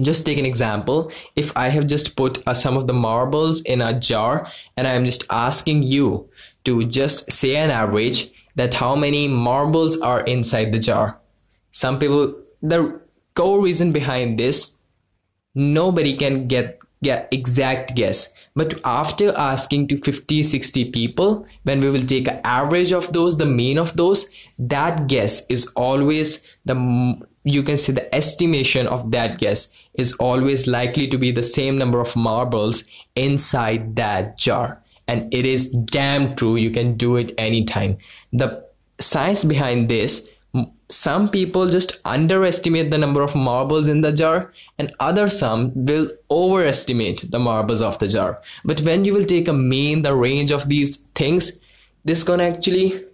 just 0.00 0.26
take 0.26 0.38
an 0.38 0.46
example. 0.46 1.10
If 1.36 1.56
i 1.56 1.68
have 1.68 1.86
just 1.86 2.16
put 2.16 2.46
uh, 2.46 2.54
some 2.54 2.76
of 2.76 2.86
the 2.86 2.92
marbles 2.92 3.62
in 3.62 3.80
a 3.80 3.98
jar 3.98 4.46
and 4.76 4.86
i 4.86 4.92
am 4.92 5.04
just 5.04 5.24
asking 5.30 5.82
you 5.82 6.28
to 6.64 6.84
just 6.84 7.30
say 7.32 7.56
an 7.56 7.70
average 7.70 8.30
that 8.56 8.74
how 8.74 8.94
many 8.96 9.28
marbles 9.28 10.00
are 10.00 10.20
inside 10.22 10.72
the 10.72 10.78
jar. 10.78 11.18
Some 11.72 11.98
people 11.98 12.34
the 12.62 13.00
core 13.34 13.60
reason 13.60 13.92
behind 13.92 14.38
this 14.38 14.76
nobody 15.54 16.16
can 16.16 16.46
get 16.48 16.80
get 17.02 17.28
exact 17.30 17.94
guess. 17.94 18.32
But 18.54 18.80
after 18.84 19.36
asking 19.36 19.88
to 19.88 19.98
50 19.98 20.42
60 20.42 20.90
people 20.90 21.46
when 21.64 21.80
we 21.80 21.90
will 21.90 22.06
take 22.06 22.28
an 22.28 22.40
average 22.44 22.92
of 22.92 23.12
those 23.12 23.36
the 23.36 23.46
mean 23.46 23.78
of 23.78 23.96
those 23.96 24.28
that 24.58 25.06
guess 25.06 25.46
is 25.50 25.66
always 25.76 26.42
the 26.64 26.74
you 27.46 27.62
can 27.62 27.78
say 27.78 27.92
the 27.92 28.14
estimation 28.14 28.86
of 28.88 29.12
that 29.12 29.38
guess 29.38 29.72
is 29.94 30.12
always 30.14 30.66
likely 30.66 31.06
to 31.08 31.16
be 31.16 31.30
the 31.30 31.42
same 31.42 31.78
number 31.78 32.00
of 32.00 32.16
marbles 32.16 32.84
inside 33.14 33.94
that 33.96 34.36
jar. 34.36 34.82
And 35.08 35.32
it 35.32 35.46
is 35.46 35.70
damn 35.70 36.34
true. 36.34 36.56
You 36.56 36.70
can 36.72 36.96
do 36.96 37.14
it 37.14 37.32
anytime. 37.38 37.98
The 38.32 38.66
science 38.98 39.44
behind 39.44 39.88
this 39.88 40.32
some 40.88 41.28
people 41.28 41.68
just 41.68 42.00
underestimate 42.04 42.90
the 42.92 42.98
number 42.98 43.20
of 43.20 43.34
marbles 43.34 43.88
in 43.88 44.02
the 44.02 44.12
jar 44.12 44.52
and 44.78 44.92
other 45.00 45.28
some 45.28 45.72
will 45.74 46.08
overestimate 46.30 47.28
the 47.30 47.40
marbles 47.40 47.82
of 47.82 47.98
the 47.98 48.06
jar. 48.06 48.40
But 48.64 48.80
when 48.82 49.04
you 49.04 49.12
will 49.12 49.24
take 49.24 49.48
a 49.48 49.52
mean 49.52 50.02
the 50.02 50.14
range 50.14 50.52
of 50.52 50.68
these 50.68 51.08
things 51.16 51.60
this 52.04 52.22
gonna 52.22 52.44
actually 52.44 53.04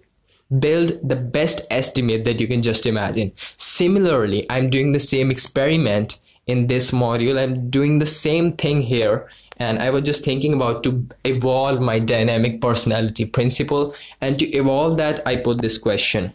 build 0.59 0.93
the 1.09 1.17
best 1.17 1.63
estimate 1.71 2.25
that 2.25 2.41
you 2.41 2.47
can 2.47 2.63
just 2.63 2.87
imagine. 2.87 3.33
Similarly, 3.59 4.47
I'm 4.51 4.71
doing 4.71 4.93
the 4.93 5.01
same 5.01 5.31
experiment 5.31 6.19
in 6.47 6.67
this 6.67 6.91
module. 6.91 7.39
I'm 7.39 7.71
doing 7.71 7.99
the 7.99 8.07
same 8.07 8.53
thing 8.53 8.83
here. 8.83 9.29
And 9.59 9.79
I 9.79 9.91
was 9.91 10.03
just 10.03 10.25
thinking 10.25 10.55
about 10.55 10.83
to 10.85 11.07
evolve 11.25 11.81
my 11.81 11.99
dynamic 11.99 12.61
personality 12.61 13.27
principle. 13.27 13.95
And 14.21 14.39
to 14.39 14.47
evolve 14.47 14.97
that, 14.97 15.27
I 15.27 15.37
put 15.37 15.61
this 15.61 15.79
question. 15.79 16.33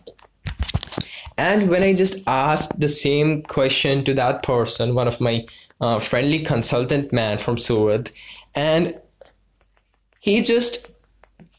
And 1.37 1.69
when 1.69 1.83
I 1.83 1.93
just 1.93 2.27
asked 2.27 2.79
the 2.79 2.89
same 2.89 3.43
question 3.43 4.03
to 4.05 4.13
that 4.15 4.43
person, 4.43 4.95
one 4.95 5.07
of 5.07 5.21
my 5.21 5.45
uh, 5.81 5.99
friendly 5.99 6.39
consultant 6.39 7.13
man 7.13 7.37
from 7.37 7.57
Surat, 7.57 8.09
and 8.55 8.99
he 10.19 10.41
just 10.41 10.99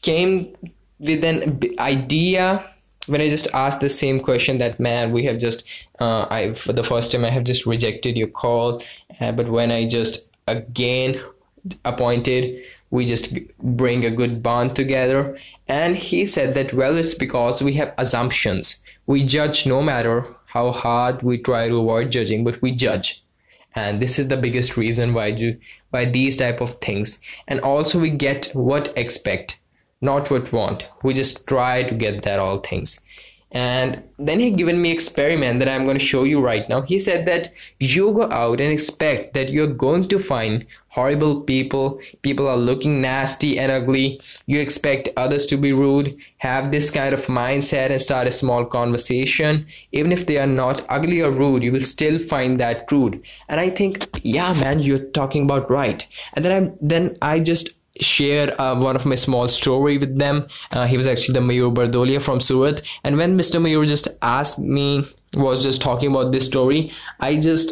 came 0.01 0.53
with 0.99 1.23
an 1.23 1.59
idea 1.79 2.63
when 3.07 3.21
I 3.21 3.29
just 3.29 3.47
asked 3.53 3.81
the 3.81 3.89
same 3.89 4.19
question 4.19 4.59
that 4.59 4.79
man 4.79 5.11
we 5.11 5.23
have 5.23 5.39
just 5.39 5.63
uh, 5.99 6.27
I 6.29 6.53
for 6.53 6.73
the 6.73 6.83
first 6.83 7.11
time 7.11 7.25
I 7.25 7.29
have 7.29 7.43
just 7.43 7.65
rejected 7.65 8.17
your 8.17 8.27
call 8.27 8.83
uh, 9.19 9.31
but 9.31 9.47
when 9.47 9.71
I 9.71 9.87
just 9.87 10.31
again 10.47 11.19
appointed 11.85 12.63
we 12.91 13.05
just 13.05 13.37
bring 13.59 14.03
a 14.03 14.09
good 14.09 14.41
bond 14.41 14.75
together. 14.75 15.37
And 15.67 15.95
he 15.95 16.25
said 16.25 16.55
that 16.55 16.73
well 16.73 16.97
it's 16.97 17.13
because 17.13 17.61
we 17.61 17.73
have 17.73 17.93
assumptions. 17.97 18.83
We 19.05 19.25
judge 19.25 19.65
no 19.67 19.81
matter 19.81 20.25
how 20.45 20.71
hard 20.71 21.21
we 21.21 21.37
try 21.37 21.67
to 21.67 21.79
avoid 21.79 22.11
judging 22.11 22.43
but 22.43 22.61
we 22.61 22.71
judge. 22.71 23.21
And 23.75 23.99
this 23.99 24.17
is 24.17 24.27
the 24.27 24.37
biggest 24.37 24.77
reason 24.77 25.13
why 25.13 25.57
why 25.91 26.05
these 26.05 26.37
type 26.37 26.61
of 26.61 26.73
things. 26.75 27.21
And 27.47 27.59
also 27.61 27.99
we 27.99 28.09
get 28.09 28.49
what 28.53 28.91
expect 28.97 29.59
not 30.01 30.29
what 30.31 30.51
want. 30.53 30.89
We 31.03 31.13
just 31.13 31.47
try 31.47 31.83
to 31.83 31.95
get 31.95 32.23
that 32.23 32.39
all 32.39 32.57
things. 32.57 33.05
And 33.51 34.03
then 34.19 34.39
he 34.39 34.51
given 34.51 34.79
me 34.79 34.91
experiment 34.91 35.57
that 35.57 35.67
i'm 35.67 35.83
going 35.83 35.97
to 35.97 36.05
show 36.05 36.23
you 36.23 36.39
right 36.39 36.69
now. 36.69 36.81
He 36.81 36.99
said 36.99 37.25
that 37.25 37.47
you 37.79 38.13
go 38.13 38.31
out 38.31 38.61
and 38.61 38.71
expect 38.71 39.33
that 39.33 39.49
you're 39.49 39.73
going 39.73 40.07
to 40.09 40.19
find 40.19 40.65
horrible 40.89 41.41
people. 41.41 41.99
People 42.21 42.47
are 42.47 42.57
looking 42.57 43.01
nasty 43.01 43.57
and 43.57 43.71
ugly. 43.71 44.21
You 44.45 44.59
expect 44.59 45.09
others 45.17 45.47
to 45.47 45.57
be 45.57 45.71
rude 45.71 46.15
have 46.37 46.71
this 46.71 46.91
kind 46.91 47.13
of 47.13 47.25
mindset 47.25 47.89
and 47.89 48.01
start 48.01 48.27
a 48.27 48.31
small 48.31 48.65
conversation. 48.65 49.65
Even 49.93 50.11
if 50.11 50.27
they 50.27 50.37
are 50.37 50.47
not 50.47 50.85
ugly 50.89 51.21
or 51.21 51.31
rude 51.31 51.63
you 51.63 51.71
will 51.71 51.81
still 51.81 52.19
find 52.19 52.59
that 52.59 52.91
rude. 52.91 53.19
And 53.47 53.59
i 53.59 53.71
think 53.71 54.05
yeah 54.21 54.53
man 54.53 54.79
you're 54.79 55.09
talking 55.19 55.45
about 55.45 55.71
right. 55.71 56.05
And 56.35 56.45
then 56.45 56.63
i 56.63 56.71
then 56.81 57.17
i 57.23 57.39
just 57.39 57.78
share 57.99 58.59
uh, 58.61 58.79
one 58.79 58.95
of 58.95 59.05
my 59.05 59.15
small 59.15 59.47
story 59.47 59.97
with 59.97 60.17
them. 60.17 60.47
Uh, 60.71 60.87
he 60.87 60.97
was 60.97 61.07
actually 61.07 61.33
the 61.33 61.45
Mayur 61.45 61.73
Bardolia 61.73 62.21
from 62.21 62.39
Surat. 62.39 62.81
And 63.03 63.17
when 63.17 63.37
Mr. 63.37 63.61
Mayur 63.61 63.85
just 63.85 64.07
asked 64.21 64.59
me, 64.59 65.03
was 65.33 65.63
just 65.63 65.81
talking 65.81 66.09
about 66.09 66.31
this 66.31 66.45
story, 66.45 66.91
I 67.19 67.35
just 67.37 67.71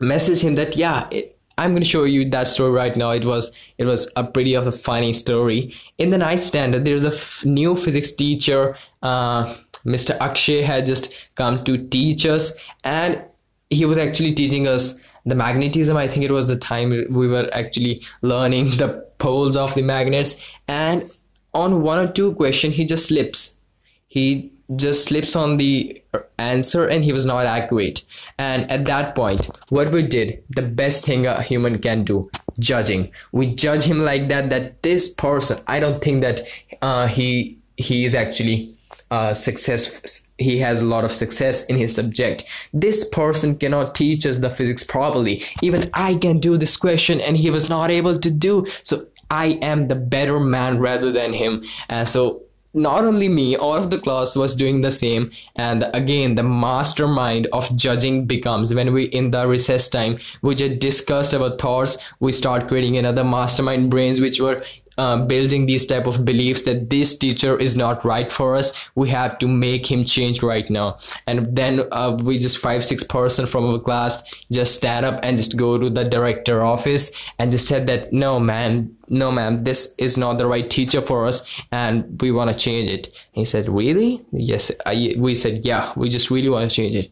messaged 0.00 0.42
him 0.42 0.56
that, 0.56 0.76
yeah, 0.76 1.08
it, 1.10 1.36
I'm 1.58 1.70
going 1.70 1.82
to 1.82 1.88
show 1.88 2.04
you 2.04 2.28
that 2.30 2.46
story 2.46 2.70
right 2.70 2.94
now. 2.96 3.10
It 3.10 3.24
was 3.24 3.56
it 3.78 3.84
was 3.86 4.10
a 4.14 4.24
pretty 4.24 4.54
of 4.54 4.66
a 4.66 4.72
funny 4.72 5.14
story. 5.14 5.72
In 5.96 6.10
the 6.10 6.18
ninth 6.18 6.42
standard, 6.42 6.84
there's 6.84 7.04
a 7.04 7.14
f- 7.14 7.44
new 7.46 7.74
physics 7.74 8.12
teacher. 8.12 8.76
Uh, 9.02 9.54
Mr. 9.86 10.18
Akshay 10.18 10.62
had 10.62 10.84
just 10.84 11.14
come 11.34 11.64
to 11.64 11.78
teach 11.88 12.26
us, 12.26 12.52
and 12.84 13.24
he 13.70 13.86
was 13.86 13.96
actually 13.96 14.32
teaching 14.32 14.68
us 14.68 15.00
the 15.26 15.34
magnetism. 15.34 15.96
I 15.96 16.08
think 16.08 16.24
it 16.24 16.30
was 16.30 16.46
the 16.46 16.56
time 16.56 16.90
we 16.90 17.28
were 17.28 17.48
actually 17.52 18.02
learning 18.22 18.76
the 18.76 19.06
poles 19.18 19.56
of 19.56 19.74
the 19.74 19.82
magnets. 19.82 20.42
And 20.68 21.10
on 21.52 21.82
one 21.82 21.98
or 21.98 22.10
two 22.10 22.34
question 22.34 22.70
he 22.70 22.84
just 22.84 23.08
slips. 23.08 23.60
He 24.08 24.52
just 24.74 25.04
slips 25.04 25.36
on 25.36 25.58
the 25.58 26.02
answer 26.38 26.86
and 26.86 27.04
he 27.04 27.12
was 27.12 27.26
not 27.26 27.46
accurate. 27.46 28.02
And 28.38 28.70
at 28.70 28.84
that 28.86 29.14
point 29.14 29.48
what 29.68 29.90
we 29.90 30.02
did 30.02 30.42
the 30.50 30.62
best 30.62 31.04
thing 31.04 31.26
a 31.26 31.42
human 31.42 31.78
can 31.78 32.04
do 32.04 32.30
judging. 32.58 33.10
We 33.32 33.54
judge 33.54 33.84
him 33.84 34.00
like 34.00 34.28
that 34.28 34.50
that 34.50 34.82
this 34.82 35.12
person 35.12 35.58
i 35.66 35.78
don't 35.80 36.02
think 36.02 36.22
that 36.22 36.40
uh, 36.82 37.06
he 37.06 37.58
he 37.76 38.04
is 38.04 38.14
actually 38.14 38.74
uh, 39.10 39.32
success 39.34 40.25
he 40.38 40.58
has 40.58 40.80
a 40.80 40.84
lot 40.84 41.04
of 41.04 41.12
success 41.12 41.64
in 41.66 41.76
his 41.76 41.94
subject. 41.94 42.44
This 42.72 43.08
person 43.08 43.56
cannot 43.56 43.94
teach 43.94 44.26
us 44.26 44.38
the 44.38 44.50
physics 44.50 44.84
properly. 44.84 45.42
Even 45.62 45.90
i 45.94 46.14
can 46.14 46.38
do 46.38 46.56
this 46.56 46.76
question 46.76 47.20
and 47.20 47.36
he 47.36 47.50
was 47.50 47.68
not 47.68 47.90
able 47.90 48.18
to 48.18 48.30
do. 48.30 48.66
So 48.82 49.06
i 49.30 49.58
am 49.62 49.88
the 49.88 49.94
better 49.94 50.38
man 50.38 50.78
rather 50.78 51.10
than 51.10 51.32
him. 51.32 51.64
Uh, 51.88 52.04
so 52.04 52.42
not 52.74 53.04
only 53.04 53.26
me 53.26 53.56
all 53.56 53.74
of 53.74 53.90
the 53.90 53.98
class 53.98 54.36
was 54.36 54.54
doing 54.54 54.82
the 54.82 54.90
same. 54.90 55.30
And 55.56 55.86
again 55.94 56.34
the 56.34 56.42
mastermind 56.42 57.46
of 57.52 57.74
judging 57.76 58.26
becomes. 58.26 58.74
When 58.74 58.92
we 58.92 59.04
in 59.04 59.30
the 59.30 59.48
recess 59.48 59.88
time 59.88 60.18
we 60.42 60.54
just 60.54 60.80
discussed 60.80 61.34
our 61.34 61.56
thoughts. 61.56 61.96
We 62.20 62.32
start 62.32 62.68
creating 62.68 62.98
another 62.98 63.24
mastermind 63.24 63.90
brains 63.90 64.20
which 64.20 64.40
were 64.40 64.62
um, 64.98 65.26
building 65.26 65.66
these 65.66 65.86
type 65.86 66.06
of 66.06 66.24
beliefs 66.24 66.62
that 66.62 66.90
this 66.90 67.16
teacher 67.18 67.58
is 67.58 67.76
not 67.76 68.04
right 68.04 68.30
for 68.30 68.54
us 68.54 68.72
we 68.94 69.08
have 69.08 69.38
to 69.38 69.46
make 69.46 69.90
him 69.90 70.04
change 70.04 70.42
right 70.42 70.68
now. 70.70 70.96
And 71.26 71.54
then 71.54 71.82
uh, 71.92 72.16
we 72.20 72.38
just 72.38 72.58
five 72.58 72.84
six 72.84 73.02
person 73.02 73.46
from 73.46 73.66
our 73.66 73.78
class 73.78 74.22
just 74.50 74.74
stand 74.74 75.06
up 75.06 75.20
and 75.22 75.36
just 75.36 75.56
go 75.56 75.78
to 75.78 75.90
the 75.90 76.04
director 76.04 76.64
office 76.64 77.12
and 77.38 77.50
just 77.50 77.68
said 77.68 77.86
that 77.86 78.12
no 78.12 78.40
man 78.40 78.96
no 79.08 79.30
ma'am 79.30 79.62
this 79.62 79.94
is 79.98 80.16
not 80.16 80.38
the 80.38 80.46
right 80.46 80.68
teacher 80.68 81.00
for 81.00 81.26
us 81.26 81.62
and 81.70 82.20
we 82.20 82.32
want 82.32 82.50
to 82.50 82.56
change 82.56 82.88
it. 82.88 83.26
He 83.32 83.44
said 83.44 83.68
really? 83.68 84.24
Yes 84.32 84.70
I, 84.84 85.14
we 85.18 85.34
said 85.34 85.64
yeah 85.64 85.92
we 85.96 86.08
just 86.08 86.30
really 86.30 86.48
want 86.48 86.68
to 86.68 86.74
change 86.74 86.94
it. 86.94 87.10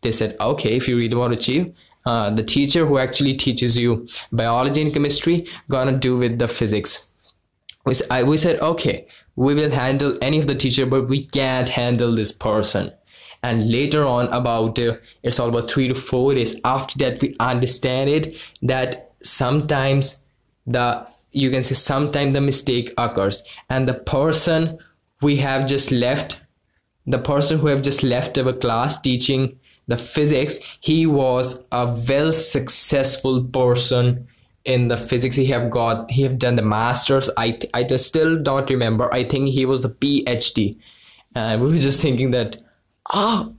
They 0.00 0.12
said 0.12 0.36
okay 0.40 0.76
if 0.76 0.88
you 0.88 0.96
really 0.96 1.16
want 1.16 1.34
to 1.34 1.40
change 1.40 1.74
uh, 2.06 2.30
the 2.30 2.44
teacher 2.44 2.86
who 2.86 2.98
actually 2.98 3.34
teaches 3.34 3.76
you 3.76 4.06
biology 4.30 4.80
and 4.80 4.92
chemistry 4.92 5.46
gonna 5.68 5.98
do 5.98 6.16
with 6.16 6.38
the 6.38 6.46
physics 6.46 7.05
we, 7.86 7.94
I, 8.10 8.24
we 8.24 8.36
said, 8.36 8.60
okay, 8.60 9.06
we 9.36 9.54
will 9.54 9.70
handle 9.70 10.18
any 10.20 10.38
of 10.38 10.46
the 10.46 10.54
teacher, 10.54 10.84
but 10.84 11.08
we 11.08 11.24
can't 11.24 11.68
handle 11.68 12.14
this 12.14 12.32
person. 12.32 12.92
And 13.42 13.70
later 13.70 14.04
on, 14.04 14.26
about 14.28 14.78
uh, 14.78 14.96
it's 15.22 15.38
all 15.38 15.48
about 15.48 15.70
three 15.70 15.88
to 15.88 15.94
four 15.94 16.34
days 16.34 16.60
after 16.64 16.98
that, 16.98 17.22
we 17.22 17.36
understand 17.38 18.10
it 18.10 18.36
that 18.62 19.12
sometimes 19.22 20.22
the 20.66 21.08
you 21.30 21.50
can 21.50 21.62
say 21.62 21.74
sometimes 21.74 22.34
the 22.34 22.40
mistake 22.40 22.92
occurs, 22.98 23.44
and 23.70 23.86
the 23.86 23.94
person 23.94 24.78
we 25.22 25.36
have 25.36 25.66
just 25.66 25.92
left, 25.92 26.44
the 27.06 27.18
person 27.18 27.58
who 27.58 27.68
have 27.68 27.82
just 27.82 28.02
left 28.02 28.38
our 28.38 28.52
class 28.52 29.00
teaching 29.00 29.58
the 29.86 29.96
physics, 29.96 30.58
he 30.80 31.06
was 31.06 31.66
a 31.70 31.94
well 32.08 32.32
successful 32.32 33.44
person 33.44 34.26
in 34.66 34.88
the 34.88 34.96
physics 34.96 35.36
he 35.36 35.46
have 35.46 35.70
got 35.70 36.10
he 36.10 36.22
have 36.22 36.38
done 36.38 36.56
the 36.56 36.62
masters. 36.62 37.30
I 37.36 37.58
i 37.72 37.84
just 37.84 38.06
still 38.06 38.40
don't 38.42 38.68
remember. 38.68 39.12
I 39.14 39.24
think 39.24 39.48
he 39.48 39.64
was 39.64 39.82
the 39.82 39.88
phd 39.88 40.76
and 41.34 41.62
we 41.62 41.70
were 41.70 41.78
just 41.78 42.02
thinking 42.02 42.32
that 42.32 42.56
ah 43.12 43.46
oh, 43.46 43.54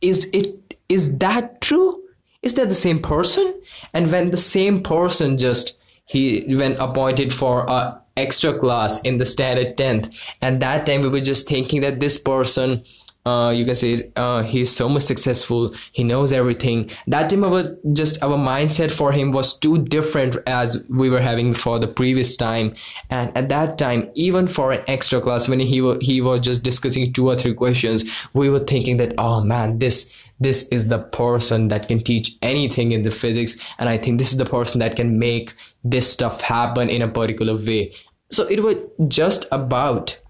is 0.00 0.30
it 0.32 0.76
is 0.88 1.18
that 1.18 1.60
true? 1.60 2.00
Is 2.42 2.54
that 2.54 2.68
the 2.68 2.74
same 2.74 3.00
person? 3.00 3.60
And 3.94 4.12
when 4.12 4.30
the 4.30 4.36
same 4.36 4.82
person 4.82 5.38
just 5.38 5.80
he 6.06 6.54
when 6.56 6.76
appointed 6.76 7.32
for 7.32 7.64
a 7.66 8.00
extra 8.16 8.56
class 8.56 9.00
in 9.00 9.18
the 9.18 9.26
standard 9.26 9.76
10th 9.76 10.32
and 10.40 10.62
that 10.62 10.86
time 10.86 11.00
we 11.00 11.08
were 11.08 11.18
just 11.20 11.48
thinking 11.48 11.80
that 11.80 11.98
this 11.98 12.16
person 12.16 12.84
uh, 13.26 13.50
you 13.56 13.64
can 13.64 13.74
say 13.74 14.12
uh, 14.16 14.42
he's 14.42 14.70
so 14.70 14.86
much 14.86 15.02
successful. 15.02 15.74
He 15.92 16.04
knows 16.04 16.32
everything. 16.32 16.90
That 17.06 17.30
time 17.30 17.44
our 17.44 17.76
just 17.94 18.22
our 18.22 18.36
mindset 18.36 18.92
for 18.92 19.12
him 19.12 19.32
was 19.32 19.58
too 19.58 19.78
different 19.78 20.36
as 20.46 20.84
we 20.90 21.08
were 21.08 21.20
having 21.20 21.54
for 21.54 21.78
the 21.78 21.88
previous 21.88 22.36
time. 22.36 22.74
And 23.08 23.34
at 23.36 23.48
that 23.48 23.78
time 23.78 24.10
even 24.14 24.46
for 24.46 24.72
an 24.72 24.84
extra 24.88 25.22
class 25.22 25.48
when 25.48 25.60
he 25.60 25.80
was 25.80 26.04
he 26.04 26.20
was 26.20 26.40
just 26.40 26.62
discussing 26.62 27.12
two 27.12 27.28
or 27.28 27.36
three 27.36 27.54
questions 27.54 28.04
we 28.34 28.50
were 28.50 28.60
thinking 28.60 28.98
that 28.98 29.14
oh 29.16 29.42
man 29.42 29.78
this 29.78 30.12
this 30.40 30.68
is 30.68 30.88
the 30.88 30.98
person 30.98 31.68
that 31.68 31.88
can 31.88 32.02
teach 32.02 32.36
anything 32.42 32.92
in 32.92 33.04
the 33.04 33.10
physics. 33.10 33.58
And 33.78 33.88
i 33.88 33.96
think 33.96 34.18
this 34.18 34.32
is 34.32 34.38
the 34.38 34.44
person 34.44 34.80
that 34.80 34.96
can 34.96 35.18
make 35.18 35.54
this 35.82 36.12
stuff 36.12 36.42
happen 36.42 36.90
in 36.90 37.00
a 37.00 37.08
particular 37.08 37.56
way. 37.56 37.94
So 38.30 38.44
it 38.48 38.62
was 38.62 38.76
just 39.08 39.46
about 39.50 40.20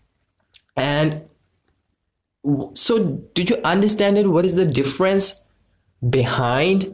and 0.77 1.23
so 2.75 3.05
do 3.35 3.43
you 3.43 3.57
understand 3.65 4.19
it? 4.19 4.29
What 4.29 4.45
is 4.45 4.57
the 4.57 4.67
difference 4.67 5.43
behind? 6.09 6.87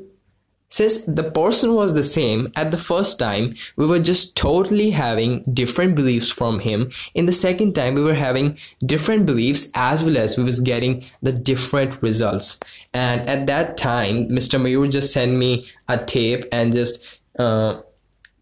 Since 0.72 0.98
the 0.98 1.24
person 1.24 1.74
was 1.74 1.94
the 1.94 2.02
same 2.04 2.52
at 2.54 2.70
the 2.70 2.78
first 2.78 3.18
time 3.18 3.56
we 3.74 3.86
were 3.86 3.98
just 3.98 4.36
totally 4.36 4.90
having 4.90 5.42
different 5.52 5.96
beliefs 5.96 6.30
from 6.30 6.60
him. 6.60 6.92
In 7.14 7.26
the 7.26 7.32
second 7.32 7.74
time 7.74 7.96
we 7.96 8.04
were 8.04 8.14
having 8.14 8.56
different 8.86 9.26
beliefs 9.26 9.68
as 9.74 10.04
well 10.04 10.16
as 10.16 10.38
we 10.38 10.44
was 10.44 10.60
getting 10.60 11.02
the 11.22 11.32
different 11.32 12.00
results. 12.02 12.60
And 12.94 13.28
at 13.28 13.48
that 13.48 13.76
time 13.78 14.28
mr 14.28 14.60
mayur 14.60 14.88
just 14.88 15.12
sent 15.12 15.32
me 15.32 15.66
a 15.88 15.98
tape 15.98 16.44
and 16.52 16.72
just 16.72 17.20
uh, 17.36 17.80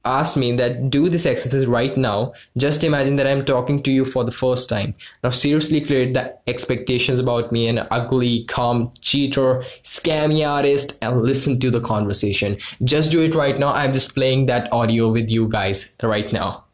asked 0.04 0.36
me 0.36 0.54
that 0.56 0.90
do 0.90 1.08
this 1.08 1.26
exercise 1.26 1.66
right 1.66 1.96
now 1.96 2.32
just 2.56 2.84
imagine 2.84 3.16
that 3.16 3.26
i'm 3.26 3.44
talking 3.44 3.82
to 3.82 3.90
you 3.90 4.04
for 4.04 4.24
the 4.24 4.30
first 4.30 4.68
time 4.68 4.94
now 5.22 5.30
seriously 5.30 5.80
create 5.80 6.14
the 6.14 6.36
expectations 6.46 7.18
about 7.18 7.50
me 7.52 7.66
an 7.68 7.78
ugly 7.90 8.44
calm 8.44 8.90
cheater 9.00 9.62
scammy 9.82 10.48
artist 10.48 10.96
and 11.02 11.22
listen 11.22 11.58
to 11.58 11.70
the 11.70 11.80
conversation 11.80 12.56
just 12.84 13.10
do 13.10 13.22
it 13.22 13.34
right 13.34 13.58
now 13.58 13.72
i'm 13.72 13.92
just 13.92 14.14
playing 14.14 14.46
that 14.46 14.72
audio 14.72 15.10
with 15.10 15.28
you 15.28 15.48
guys 15.48 15.94
right 16.02 16.32
now 16.32 16.64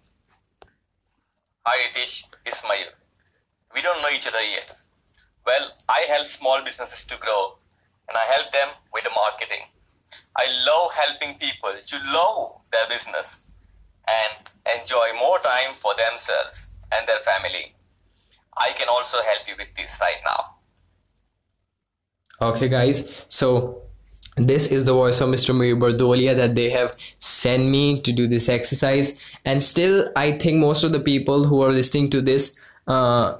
hi 1.66 1.76
Ritesh, 1.88 2.24
Ismail. 2.46 2.90
We 3.74 3.82
don't 3.82 4.00
know 4.02 4.10
each 4.14 4.28
other 4.28 4.42
yet. 4.42 4.76
Well, 5.46 5.72
I 5.88 6.04
help 6.08 6.26
small 6.26 6.62
businesses 6.62 7.04
to 7.06 7.18
grow 7.18 7.56
and 8.08 8.16
I 8.16 8.24
help 8.36 8.52
them 8.52 8.68
with 8.92 9.04
the 9.04 9.10
marketing. 9.16 9.66
I 10.36 10.46
love 10.66 10.92
helping 10.92 11.38
people 11.38 11.72
to 11.86 11.96
love 12.12 12.60
their 12.72 12.86
business 12.88 13.46
and 14.08 14.78
enjoy 14.78 15.08
more 15.18 15.38
time 15.38 15.72
for 15.74 15.92
themselves 15.94 16.74
and 16.92 17.06
their 17.06 17.18
family. 17.18 17.74
I 18.56 18.70
can 18.76 18.88
also 18.88 19.18
help 19.22 19.48
you 19.48 19.54
with 19.58 19.74
this 19.76 20.00
right 20.00 20.20
now. 20.24 20.54
Okay, 22.40 22.68
guys. 22.68 23.26
So 23.28 23.82
this 24.36 24.68
is 24.68 24.84
the 24.84 24.92
voice 24.92 25.20
of 25.20 25.28
Mr. 25.28 25.54
Mayur 25.54 25.78
Bardolia 25.78 26.34
that 26.36 26.54
they 26.54 26.70
have 26.70 26.96
sent 27.18 27.68
me 27.68 28.00
to 28.02 28.12
do 28.12 28.26
this 28.26 28.48
exercise. 28.48 29.18
And 29.44 29.62
still, 29.62 30.10
I 30.16 30.32
think 30.32 30.58
most 30.58 30.84
of 30.84 30.92
the 30.92 31.00
people 31.00 31.44
who 31.44 31.62
are 31.62 31.72
listening 31.72 32.10
to 32.10 32.20
this 32.20 32.56
uh, 32.86 33.36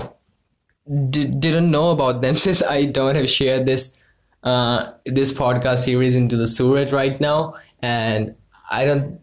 d- 1.10 1.26
didn't 1.26 1.70
know 1.70 1.90
about 1.90 2.22
them 2.22 2.34
since 2.46 2.62
I 2.62 2.84
don't 2.84 3.16
have 3.16 3.28
shared 3.28 3.66
this 3.66 3.98
uh, 4.44 4.92
this 5.06 5.32
podcast 5.32 5.78
series 5.78 6.14
into 6.14 6.36
the 6.36 6.46
Surat 6.46 6.92
right 6.92 7.20
now. 7.20 7.54
And 7.82 8.34
I 8.70 8.84
don't 8.84 9.20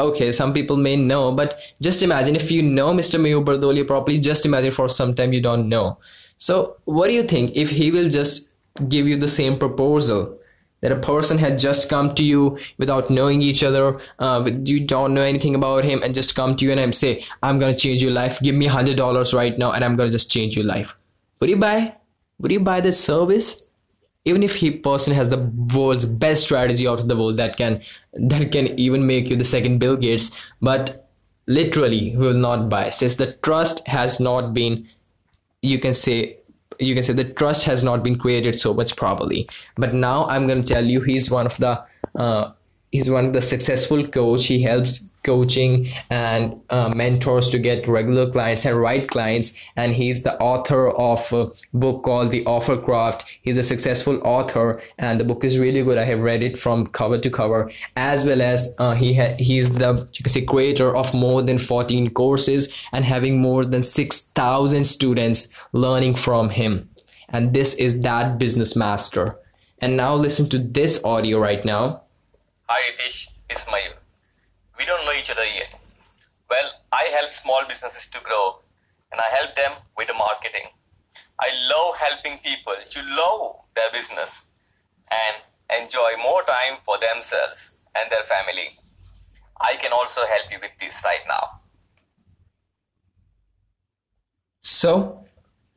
okay 0.00 0.32
some 0.32 0.52
people 0.52 0.76
may 0.76 0.96
know 0.96 1.30
but 1.30 1.54
just 1.80 2.02
imagine 2.02 2.34
if 2.34 2.50
you 2.50 2.60
know 2.60 2.92
mr 2.92 3.20
Mayur 3.20 3.44
Bardolia 3.44 3.86
properly 3.86 4.18
just 4.18 4.44
imagine 4.44 4.72
for 4.72 4.88
some 4.88 5.14
time 5.14 5.32
you 5.32 5.40
don't 5.40 5.68
know. 5.68 5.98
So 6.36 6.76
what 6.84 7.06
do 7.06 7.12
you 7.14 7.22
think 7.22 7.56
if 7.56 7.70
he 7.70 7.90
will 7.90 8.08
just 8.08 8.48
give 8.88 9.06
you 9.06 9.16
the 9.16 9.28
same 9.28 9.58
proposal? 9.58 10.38
That 10.80 10.92
a 10.92 10.96
person 10.96 11.38
had 11.38 11.58
just 11.58 11.88
come 11.88 12.14
to 12.14 12.22
you 12.22 12.58
without 12.76 13.08
knowing 13.08 13.40
each 13.40 13.64
other 13.64 13.98
uh, 14.18 14.50
you 14.64 14.86
don't 14.86 15.14
know 15.14 15.22
anything 15.22 15.54
about 15.54 15.82
him 15.82 16.02
and 16.02 16.14
just 16.14 16.34
come 16.34 16.54
to 16.56 16.64
you 16.64 16.72
and 16.72 16.80
I'm 16.80 16.92
say 16.92 17.24
i'm 17.42 17.58
gonna 17.58 17.74
change 17.74 18.02
your 18.02 18.10
life. 18.10 18.38
Give 18.42 18.54
me 18.54 18.66
hundred 18.66 18.98
dollars 18.98 19.32
right 19.32 19.56
now 19.56 19.72
and 19.72 19.82
i'm 19.82 19.96
gonna 19.96 20.10
just 20.10 20.30
change 20.30 20.56
your 20.56 20.66
life. 20.66 20.98
Would 21.40 21.48
you 21.48 21.56
buy 21.56 21.96
would 22.38 22.52
you 22.52 22.60
buy 22.60 22.82
this 22.82 23.02
service 23.02 23.63
even 24.24 24.42
if 24.42 24.56
he 24.56 24.70
person 24.70 25.14
has 25.14 25.28
the 25.28 25.38
world's 25.74 26.04
best 26.04 26.44
strategy 26.44 26.88
out 26.88 27.00
of 27.00 27.08
the 27.08 27.16
world 27.16 27.36
that 27.36 27.56
can 27.56 27.80
that 28.14 28.50
can 28.52 28.66
even 28.78 29.06
make 29.06 29.28
you 29.28 29.36
the 29.36 29.44
second 29.44 29.78
bill 29.78 29.96
gates 29.96 30.30
but 30.60 31.08
literally 31.46 32.16
will 32.16 32.32
not 32.32 32.70
buy. 32.70 32.88
Since 32.88 33.16
the 33.16 33.32
trust 33.42 33.86
has 33.86 34.20
not 34.20 34.54
been 34.54 34.88
you 35.62 35.78
can 35.78 35.94
say 35.94 36.38
you 36.80 36.94
can 36.94 37.02
say 37.02 37.12
the 37.12 37.24
trust 37.24 37.64
has 37.64 37.84
not 37.84 38.02
been 38.02 38.18
created 38.18 38.58
so 38.58 38.74
much 38.74 38.96
properly. 38.96 39.48
But 39.76 39.94
now 39.94 40.24
i'm 40.26 40.46
going 40.46 40.62
to 40.62 40.68
tell 40.68 40.84
you 40.84 41.00
he's 41.00 41.30
one 41.30 41.46
of 41.46 41.56
the 41.58 41.84
uh, 42.16 42.52
he's 42.92 43.10
one 43.10 43.26
of 43.26 43.32
the 43.32 43.42
successful 43.42 44.06
coach. 44.06 44.46
He 44.46 44.62
helps 44.62 45.10
coaching 45.24 45.88
and 46.10 46.60
uh, 46.70 46.92
mentors 46.94 47.50
to 47.50 47.58
get 47.58 47.88
regular 47.88 48.30
clients 48.30 48.64
and 48.64 48.76
right 48.80 49.08
clients. 49.08 49.58
And 49.76 49.92
he's 49.92 50.22
the 50.22 50.38
author 50.40 50.90
of 50.90 51.32
a 51.32 51.50
book 51.72 52.04
called 52.04 52.30
the 52.30 52.44
offer 52.46 52.76
craft 52.76 53.24
he's 53.42 53.58
a 53.58 53.62
successful 53.62 54.20
author 54.24 54.80
and 54.98 55.20
the 55.20 55.24
book 55.24 55.44
is 55.44 55.58
really 55.58 55.82
good. 55.82 55.98
I 55.98 56.04
have 56.04 56.20
read 56.20 56.42
it 56.42 56.58
from 56.58 56.86
cover 56.88 57.18
to 57.18 57.30
cover 57.30 57.70
as 57.96 58.24
well 58.24 58.42
as 58.42 58.74
uh, 58.78 58.94
he 58.94 59.14
ha- 59.14 59.36
he's 59.38 59.72
the 59.74 60.08
you 60.14 60.22
can 60.22 60.30
say 60.30 60.44
creator 60.44 60.94
of 60.96 61.12
more 61.14 61.42
than 61.42 61.58
14 61.58 62.10
courses 62.10 62.86
and 62.92 63.04
having 63.04 63.40
more 63.40 63.64
than 63.64 63.84
6000 63.84 64.84
students 64.84 65.54
learning 65.72 66.14
from 66.14 66.50
him. 66.50 66.88
And 67.28 67.52
this 67.52 67.74
is 67.74 68.00
that 68.00 68.38
business 68.38 68.76
master. 68.76 69.38
And 69.80 69.96
now 69.96 70.14
listen 70.14 70.48
to 70.50 70.58
this 70.58 71.02
audio 71.04 71.38
right 71.38 71.64
now. 71.64 72.02
Hi 72.68 72.80
Ritesh, 72.90 73.28
Ismail. 73.50 74.03
We 74.78 74.84
don't 74.84 75.04
know 75.04 75.12
each 75.12 75.30
other 75.30 75.44
yet. 75.44 75.78
Well, 76.50 76.70
I 76.92 77.04
help 77.16 77.28
small 77.28 77.62
businesses 77.68 78.10
to 78.10 78.22
grow 78.22 78.60
and 79.12 79.20
I 79.20 79.28
help 79.36 79.54
them 79.54 79.72
with 79.96 80.08
the 80.08 80.14
marketing. 80.14 80.68
I 81.40 81.50
love 81.70 81.96
helping 81.96 82.38
people 82.38 82.74
to 82.90 83.00
love 83.16 83.56
their 83.74 83.90
business 83.92 84.46
and 85.10 85.82
enjoy 85.82 86.12
more 86.22 86.42
time 86.42 86.76
for 86.80 86.96
themselves 86.98 87.82
and 87.94 88.10
their 88.10 88.22
family. 88.22 88.78
I 89.60 89.74
can 89.76 89.92
also 89.92 90.22
help 90.26 90.50
you 90.50 90.58
with 90.60 90.76
this 90.80 91.02
right 91.04 91.24
now. 91.28 91.60
So, 94.60 95.24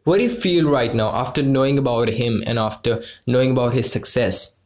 what 0.03 0.17
do 0.17 0.23
you 0.23 0.29
feel 0.29 0.69
right 0.69 0.93
now 0.93 1.09
after 1.09 1.43
knowing 1.43 1.77
about 1.77 2.07
him 2.07 2.43
and 2.47 2.57
after 2.57 3.03
knowing 3.25 3.51
about 3.51 3.73
his 3.73 3.91
success? 3.91 4.61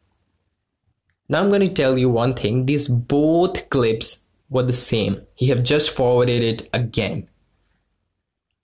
Now 1.28 1.40
I'm 1.40 1.50
going 1.50 1.68
to 1.68 1.74
tell 1.74 1.98
you 1.98 2.10
one 2.10 2.36
thing. 2.36 2.66
These 2.66 2.88
both 2.88 3.70
clips 3.70 4.21
were 4.52 4.62
the 4.64 4.74
same. 4.74 5.20
He 5.34 5.48
have 5.48 5.64
just 5.64 5.90
forwarded 5.90 6.44
it 6.44 6.70
again. 6.74 7.28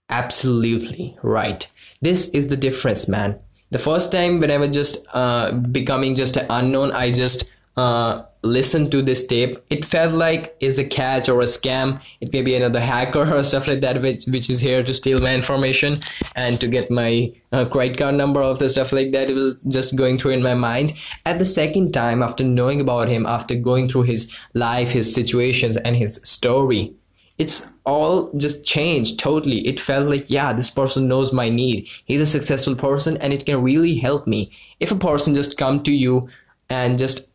Absolutely 0.09 1.17
right. 1.23 1.65
This 2.01 2.29
is 2.29 2.49
the 2.49 2.57
difference, 2.57 3.07
man. 3.07 3.39
The 3.71 3.79
first 3.79 4.11
time 4.11 4.39
when 4.39 4.51
I 4.51 4.57
was 4.57 4.71
just 4.71 5.07
uh, 5.13 5.51
becoming 5.51 6.15
just 6.15 6.37
an 6.37 6.45
unknown, 6.49 6.91
I 6.91 7.11
just 7.11 7.51
uh, 7.75 8.23
listen 8.47 8.89
to 8.91 9.01
this 9.01 9.27
tape, 9.27 9.57
it 9.69 9.85
felt 9.85 10.13
like 10.13 10.55
it's 10.59 10.77
a 10.77 10.85
catch 10.85 11.29
or 11.29 11.41
a 11.41 11.45
scam. 11.45 12.01
It 12.21 12.31
may 12.33 12.41
be 12.41 12.55
another 12.55 12.79
hacker 12.79 13.33
or 13.33 13.43
stuff 13.43 13.67
like 13.67 13.81
that, 13.81 14.01
which 14.01 14.25
which 14.25 14.49
is 14.49 14.59
here 14.59 14.83
to 14.83 14.93
steal 14.93 15.19
my 15.19 15.33
information 15.35 15.99
and 16.35 16.59
to 16.59 16.67
get 16.67 16.89
my 16.89 17.31
uh, 17.51 17.65
credit 17.65 17.97
card 17.97 18.15
number 18.15 18.41
of 18.41 18.59
the 18.59 18.69
stuff 18.69 18.91
like 18.91 19.11
that. 19.11 19.29
It 19.29 19.35
was 19.35 19.61
just 19.63 19.95
going 19.95 20.17
through 20.17 20.31
in 20.31 20.43
my 20.43 20.53
mind. 20.53 20.93
At 21.25 21.39
the 21.39 21.45
second 21.45 21.93
time, 21.93 22.23
after 22.23 22.43
knowing 22.43 22.81
about 22.81 23.07
him, 23.07 23.25
after 23.25 23.55
going 23.55 23.89
through 23.89 24.03
his 24.03 24.33
life, 24.53 24.91
his 24.91 25.13
situations, 25.13 25.77
and 25.77 25.95
his 25.95 26.19
story, 26.23 26.93
it's 27.37 27.71
all 27.85 28.31
just 28.37 28.65
changed 28.65 29.19
totally. 29.19 29.59
It 29.67 29.79
felt 29.79 30.09
like, 30.09 30.29
yeah, 30.29 30.53
this 30.53 30.69
person 30.69 31.07
knows 31.07 31.31
my 31.31 31.49
need. 31.49 31.87
He's 32.05 32.21
a 32.21 32.25
successful 32.25 32.75
person 32.75 33.17
and 33.17 33.31
it 33.31 33.45
can 33.45 33.61
really 33.61 33.95
help 33.95 34.27
me. 34.27 34.51
If 34.79 34.91
a 34.91 34.95
person 34.95 35.35
just 35.35 35.57
come 35.57 35.83
to 35.83 35.91
you 35.91 36.29
and 36.69 36.97
just 36.97 37.29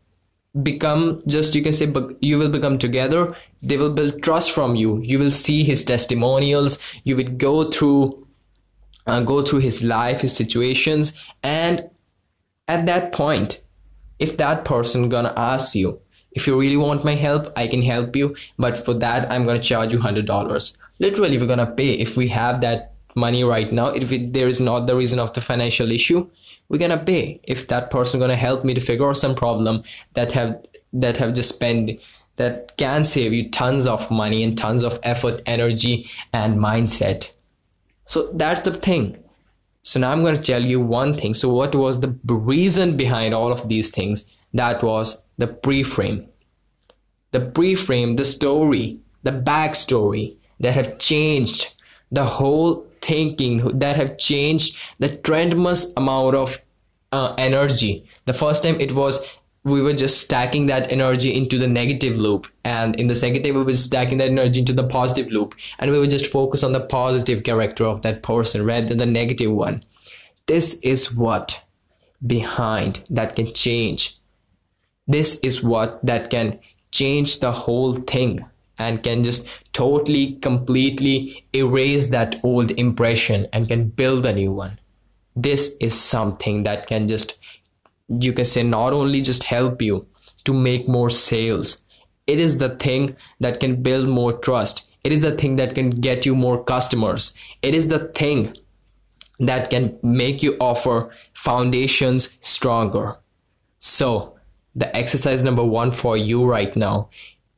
become 0.62 1.22
just 1.26 1.54
you 1.54 1.62
can 1.62 1.72
say 1.72 1.90
you 2.20 2.38
will 2.38 2.50
become 2.50 2.78
together. 2.78 3.34
They 3.62 3.76
will 3.76 3.92
build 3.92 4.22
trust 4.22 4.52
from 4.52 4.74
you. 4.74 5.00
You 5.00 5.18
will 5.18 5.30
see 5.30 5.64
his 5.64 5.84
testimonials. 5.84 6.78
You 7.04 7.16
will 7.16 7.32
go 7.36 7.70
through 7.70 8.26
uh, 9.06 9.22
go 9.22 9.42
through 9.42 9.60
his 9.60 9.82
life 9.82 10.20
his 10.20 10.36
situations. 10.36 11.18
And 11.42 11.82
at 12.68 12.86
that 12.86 13.12
point 13.12 13.60
if 14.18 14.36
that 14.36 14.64
person 14.64 15.08
gonna 15.08 15.34
ask 15.36 15.74
you 15.74 16.00
if 16.32 16.46
you 16.46 16.58
really 16.58 16.76
want 16.76 17.04
my 17.04 17.14
help 17.14 17.52
i 17.56 17.66
can 17.66 17.82
help 17.82 18.14
you 18.14 18.34
but 18.58 18.76
for 18.76 18.94
that 18.94 19.28
i'm 19.30 19.44
gonna 19.44 19.58
charge 19.58 19.92
you 19.92 19.98
hundred 19.98 20.26
dollars. 20.26 20.76
Literally 21.00 21.38
we're 21.38 21.46
gonna 21.46 21.74
pay. 21.74 21.94
If 21.94 22.16
we 22.16 22.28
have 22.28 22.60
that 22.60 22.92
money 23.16 23.42
right 23.44 23.70
now 23.72 23.88
if 23.88 24.12
it, 24.12 24.32
there 24.32 24.48
is 24.48 24.60
not 24.60 24.86
the 24.86 24.96
reason 24.96 25.18
of 25.18 25.32
the 25.34 25.40
financial 25.40 25.90
issue 25.90 26.28
we're 26.72 26.78
gonna 26.78 26.96
pay 26.96 27.38
if 27.44 27.68
that 27.68 27.90
person 27.90 28.18
gonna 28.18 28.34
help 28.34 28.64
me 28.64 28.72
to 28.72 28.80
figure 28.80 29.08
out 29.08 29.18
some 29.18 29.34
problem 29.34 29.82
that 30.14 30.32
have 30.32 30.64
that 30.94 31.18
have 31.18 31.34
just 31.34 31.54
spent 31.54 32.00
that 32.36 32.74
can 32.78 33.04
save 33.04 33.32
you 33.34 33.50
tons 33.50 33.86
of 33.86 34.10
money 34.10 34.42
and 34.42 34.56
tons 34.56 34.82
of 34.82 34.98
effort 35.02 35.42
energy 35.44 36.06
and 36.32 36.58
mindset. 36.58 37.30
So 38.06 38.32
that's 38.32 38.62
the 38.62 38.72
thing. 38.72 39.22
So 39.82 40.00
now 40.00 40.12
i'm 40.12 40.22
going 40.22 40.36
to 40.36 40.42
tell 40.42 40.64
you 40.64 40.80
one 40.80 41.12
thing. 41.12 41.34
So 41.34 41.52
what 41.52 41.74
was 41.74 42.00
the 42.00 42.16
reason 42.26 42.96
behind 42.96 43.34
all 43.34 43.52
of 43.52 43.68
these 43.68 43.90
things? 43.90 44.34
That 44.54 44.82
was 44.82 45.30
the 45.38 45.48
pre-frame. 45.48 46.26
The 47.32 47.40
pre-frame 47.40 48.16
the 48.16 48.24
story 48.24 48.98
the 49.22 49.30
backstory 49.30 50.34
that 50.60 50.74
have 50.74 50.98
changed 50.98 51.74
the 52.12 52.24
whole 52.24 52.86
thinking 53.00 53.78
that 53.78 53.96
have 53.96 54.18
changed 54.18 54.78
the 55.00 55.08
tremendous 55.08 55.92
amount 55.96 56.36
of 56.36 56.58
uh, 57.10 57.34
energy. 57.36 58.04
The 58.26 58.32
first 58.32 58.62
time 58.62 58.80
it 58.80 58.92
was 58.92 59.38
we 59.64 59.80
were 59.80 59.92
just 59.92 60.20
stacking 60.20 60.66
that 60.66 60.90
energy 60.90 61.36
into 61.36 61.58
the 61.58 61.68
negative 61.68 62.16
loop. 62.16 62.46
And 62.64 62.98
in 62.98 63.06
the 63.06 63.14
second 63.14 63.44
time 63.44 63.54
we 63.54 63.62
were 63.62 63.74
stacking 63.74 64.18
that 64.18 64.30
energy 64.30 64.60
into 64.60 64.72
the 64.72 64.86
positive 64.86 65.30
loop. 65.30 65.54
And 65.78 65.90
we 65.90 65.98
would 65.98 66.10
just 66.10 66.26
focus 66.26 66.62
on 66.62 66.72
the 66.72 66.80
positive 66.80 67.44
character 67.44 67.84
of 67.84 68.02
that 68.02 68.22
person 68.22 68.64
rather 68.64 68.88
than 68.88 68.98
the 68.98 69.06
negative 69.06 69.52
one. 69.52 69.80
This 70.46 70.80
is 70.80 71.14
what 71.14 71.62
behind 72.26 73.04
that 73.10 73.36
can 73.36 73.52
change. 73.52 74.16
This 75.06 75.38
is 75.40 75.62
what 75.62 76.04
that 76.04 76.30
can 76.30 76.58
change 76.90 77.40
the 77.40 77.52
whole 77.52 77.94
thing 77.94 78.44
and 78.82 79.02
can 79.02 79.24
just 79.24 79.72
totally 79.72 80.34
completely 80.36 81.44
erase 81.54 82.08
that 82.08 82.36
old 82.44 82.70
impression 82.72 83.46
and 83.52 83.68
can 83.68 83.88
build 83.88 84.26
a 84.26 84.32
new 84.32 84.52
one. 84.52 84.78
This 85.34 85.76
is 85.80 85.98
something 85.98 86.64
that 86.64 86.86
can 86.86 87.08
just 87.08 87.38
you 88.08 88.32
can 88.32 88.44
say 88.44 88.62
not 88.62 88.92
only 88.92 89.22
just 89.22 89.44
help 89.44 89.80
you 89.80 90.06
to 90.44 90.52
make 90.52 90.88
more 90.88 91.08
sales 91.08 91.82
it 92.26 92.38
is 92.38 92.58
the 92.58 92.70
thing 92.70 93.16
that 93.40 93.60
can 93.60 93.82
build 93.82 94.08
more 94.08 94.32
trust. 94.32 94.90
It 95.04 95.12
is 95.12 95.22
the 95.22 95.32
thing 95.32 95.56
that 95.56 95.74
can 95.74 95.90
get 95.90 96.24
you 96.24 96.34
more 96.34 96.62
customers. 96.62 97.34
It 97.62 97.74
is 97.74 97.88
the 97.88 97.98
thing 97.98 98.56
that 99.40 99.70
can 99.70 99.98
make 100.02 100.42
you 100.42 100.56
offer 100.60 101.10
foundations 101.34 102.38
stronger. 102.46 103.16
So 103.80 104.38
the 104.74 104.94
exercise 104.96 105.42
number 105.42 105.64
one 105.64 105.90
for 105.90 106.16
you 106.16 106.44
right 106.44 106.74
now 106.76 107.10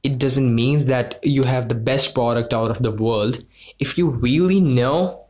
it 0.05 0.19
doesn't 0.19 0.55
mean 0.55 0.79
that 0.87 1.19
you 1.25 1.43
have 1.43 1.69
the 1.69 1.75
best 1.75 2.14
product 2.14 2.55
out 2.55 2.71
of 2.71 2.79
the 2.81 2.93
world. 2.93 3.38
If 3.81 3.99
you 3.99 4.11
really 4.11 4.61
know 4.61 5.21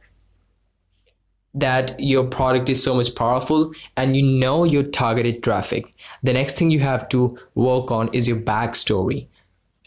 that 1.55 1.95
your 1.99 2.27
product 2.27 2.69
is 2.69 2.83
so 2.83 2.95
much 2.95 3.15
powerful 3.15 3.73
and 3.97 4.17
you 4.17 4.23
know 4.23 4.65
your 4.65 4.83
targeted 4.83 5.43
traffic 5.45 5.95
the 6.25 6.33
next 6.33 6.57
thing 6.57 6.71
you 6.71 6.81
have 6.81 7.09
to 7.11 7.39
work 7.55 7.91
on 7.91 8.09
is 8.15 8.27
your 8.27 8.39
backstory. 8.39 9.27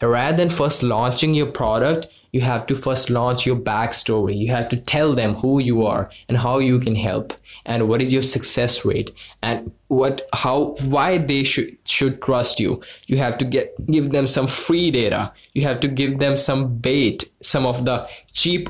Rather 0.00 0.36
than 0.36 0.48
first 0.48 0.84
launching 0.84 1.34
your 1.34 1.50
product 1.50 2.06
you 2.32 2.40
have 2.40 2.66
to 2.66 2.76
first 2.76 3.10
launch 3.10 3.46
your 3.46 3.56
backstory. 3.56 4.36
You 4.36 4.48
have 4.48 4.68
to 4.70 4.76
tell 4.76 5.14
them 5.14 5.34
who 5.34 5.58
you 5.58 5.86
are 5.86 6.10
and 6.28 6.36
how 6.36 6.58
you 6.58 6.78
can 6.78 6.94
help 6.94 7.32
and 7.66 7.88
what 7.88 8.02
is 8.02 8.12
your 8.12 8.22
success 8.22 8.84
rate 8.84 9.10
and 9.42 9.72
what 9.88 10.22
how 10.32 10.76
why 10.82 11.18
they 11.18 11.42
should 11.42 11.76
should 11.84 12.20
trust 12.22 12.60
you. 12.60 12.82
You 13.06 13.18
have 13.18 13.38
to 13.38 13.44
get 13.44 13.68
give 13.86 14.10
them 14.10 14.26
some 14.26 14.46
free 14.46 14.90
data. 14.90 15.32
You 15.54 15.62
have 15.62 15.80
to 15.80 15.88
give 15.88 16.18
them 16.18 16.36
some 16.36 16.76
bait 16.76 17.24
some 17.40 17.66
of 17.66 17.84
the 17.84 18.08
cheap 18.32 18.68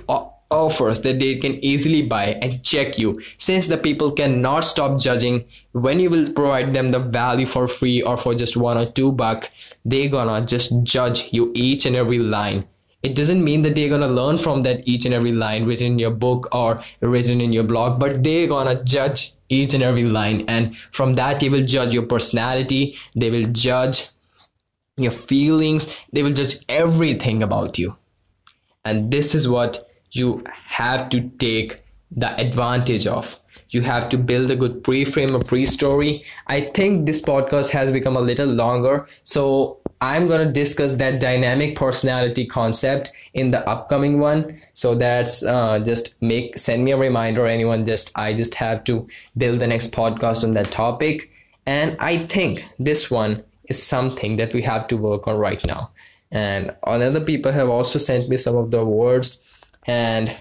offers 0.51 1.03
that 1.03 1.19
they 1.19 1.37
can 1.37 1.53
easily 1.63 2.03
buy 2.07 2.27
and 2.41 2.63
check 2.63 2.99
you. 2.99 3.21
Since 3.39 3.67
the 3.67 3.77
people 3.77 4.13
cannot 4.13 4.61
stop 4.61 4.99
judging 4.99 5.45
when 5.73 6.01
you 6.01 6.11
will 6.11 6.33
provide 6.33 6.73
them 6.73 6.91
the 6.91 6.99
value 6.99 7.47
for 7.47 7.69
free 7.69 8.03
or 8.03 8.17
for 8.17 8.35
just 8.35 8.57
one 8.57 8.79
or 8.79 8.87
two 8.87 9.13
buck 9.13 9.51
they 9.85 10.09
gonna 10.09 10.45
just 10.45 10.73
judge 10.83 11.33
you 11.33 11.53
each 11.55 11.87
and 11.87 11.97
every 11.97 12.19
line 12.19 12.65
it 13.03 13.15
doesn't 13.15 13.45
mean 13.45 13.63
that 13.63 13.75
they're 13.75 13.89
gonna 13.89 14.09
learn 14.09 14.39
from 14.39 14.63
that 14.63 14.87
each 14.89 15.05
and 15.05 15.15
every 15.15 15.33
line 15.33 15.65
written 15.65 15.93
in 15.93 15.99
your 15.99 16.11
book 16.11 16.49
or 16.55 16.81
written 17.01 17.41
in 17.41 17.53
your 17.53 17.65
blog 17.65 18.01
but 18.01 18.23
they're 18.25 18.49
gonna 18.49 18.83
judge 18.85 19.33
each 19.49 19.75
and 19.75 19.83
every 19.83 20.05
line. 20.05 20.45
And 20.49 20.77
from 20.77 21.15
that 21.15 21.41
they 21.41 21.49
will 21.49 21.65
judge 21.65 21.95
your 21.95 22.07
personality. 22.07 22.97
They 23.15 23.31
will 23.31 23.51
judge 23.53 24.09
your 24.97 25.13
feelings. 25.13 25.95
They 26.13 26.23
will 26.23 26.33
judge 26.33 26.57
everything 26.69 27.43
about 27.43 27.79
you. 27.79 27.97
And 28.85 29.11
this 29.11 29.35
is 29.35 29.49
what 29.49 29.79
you 30.13 30.45
have 30.67 31.11
to 31.11 31.29
take 31.39 31.77
the 32.11 32.35
advantage 32.41 33.07
of. 33.07 33.39
You 33.71 33.83
have 33.83 34.09
to 34.09 34.17
build 34.17 34.51
a 34.51 34.57
good 34.57 34.83
pre-frame 34.83 35.37
or 35.37 35.41
pre-story. 35.41 36.25
I 36.47 36.63
think 36.63 37.05
this 37.05 37.21
podcast 37.21 37.69
has 37.71 37.93
become 37.93 38.17
a 38.17 38.21
little 38.21 38.49
longer. 38.49 39.07
So 39.25 39.81
i'm 40.01 40.27
going 40.27 40.47
to 40.47 40.53
discuss 40.53 40.95
that 40.95 41.21
dynamic 41.21 41.77
personality 41.77 42.47
concept 42.47 43.13
in 43.35 43.51
the 43.51 43.69
upcoming 43.69 44.21
one. 44.21 44.61
So 44.75 44.95
that's 44.95 45.43
uh, 45.43 45.79
just 45.81 46.21
make 46.23 46.59
send 46.59 46.85
me 46.85 46.93
a 46.93 46.97
reminder 46.97 47.47
anyone 47.47 47.85
just 47.85 48.11
i 48.17 48.33
just 48.33 48.55
have 48.55 48.85
to 48.85 49.09
build 49.37 49.61
the 49.61 49.67
next 49.67 49.93
podcast 49.93 50.45
on 50.45 50.55
that 50.55 50.71
topic. 50.71 51.23
And 51.67 51.97
i 52.01 52.19
think 52.19 52.67
this 52.79 53.11
one 53.11 53.45
is 53.69 53.83
something 53.83 54.37
that 54.37 54.55
we 54.55 54.63
have 54.63 54.89
to 54.89 54.97
work 54.97 55.29
on 55.29 55.37
right 55.37 55.65
now. 55.67 55.91
And 56.31 56.75
other 56.83 57.21
people 57.21 57.53
have 57.53 57.69
also 57.69 57.99
sent 57.99 58.29
me 58.29 58.37
some 58.37 58.57
of 58.57 58.71
the 58.71 58.85
words 58.85 59.45
and 59.87 60.35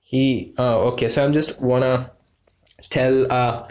he 0.00 0.54
uh, 0.58 0.78
okay 0.78 1.08
so 1.10 1.22
i'm 1.22 1.34
just 1.34 1.60
wanna 1.62 2.10
tell 2.88 3.30
uh 3.30 3.68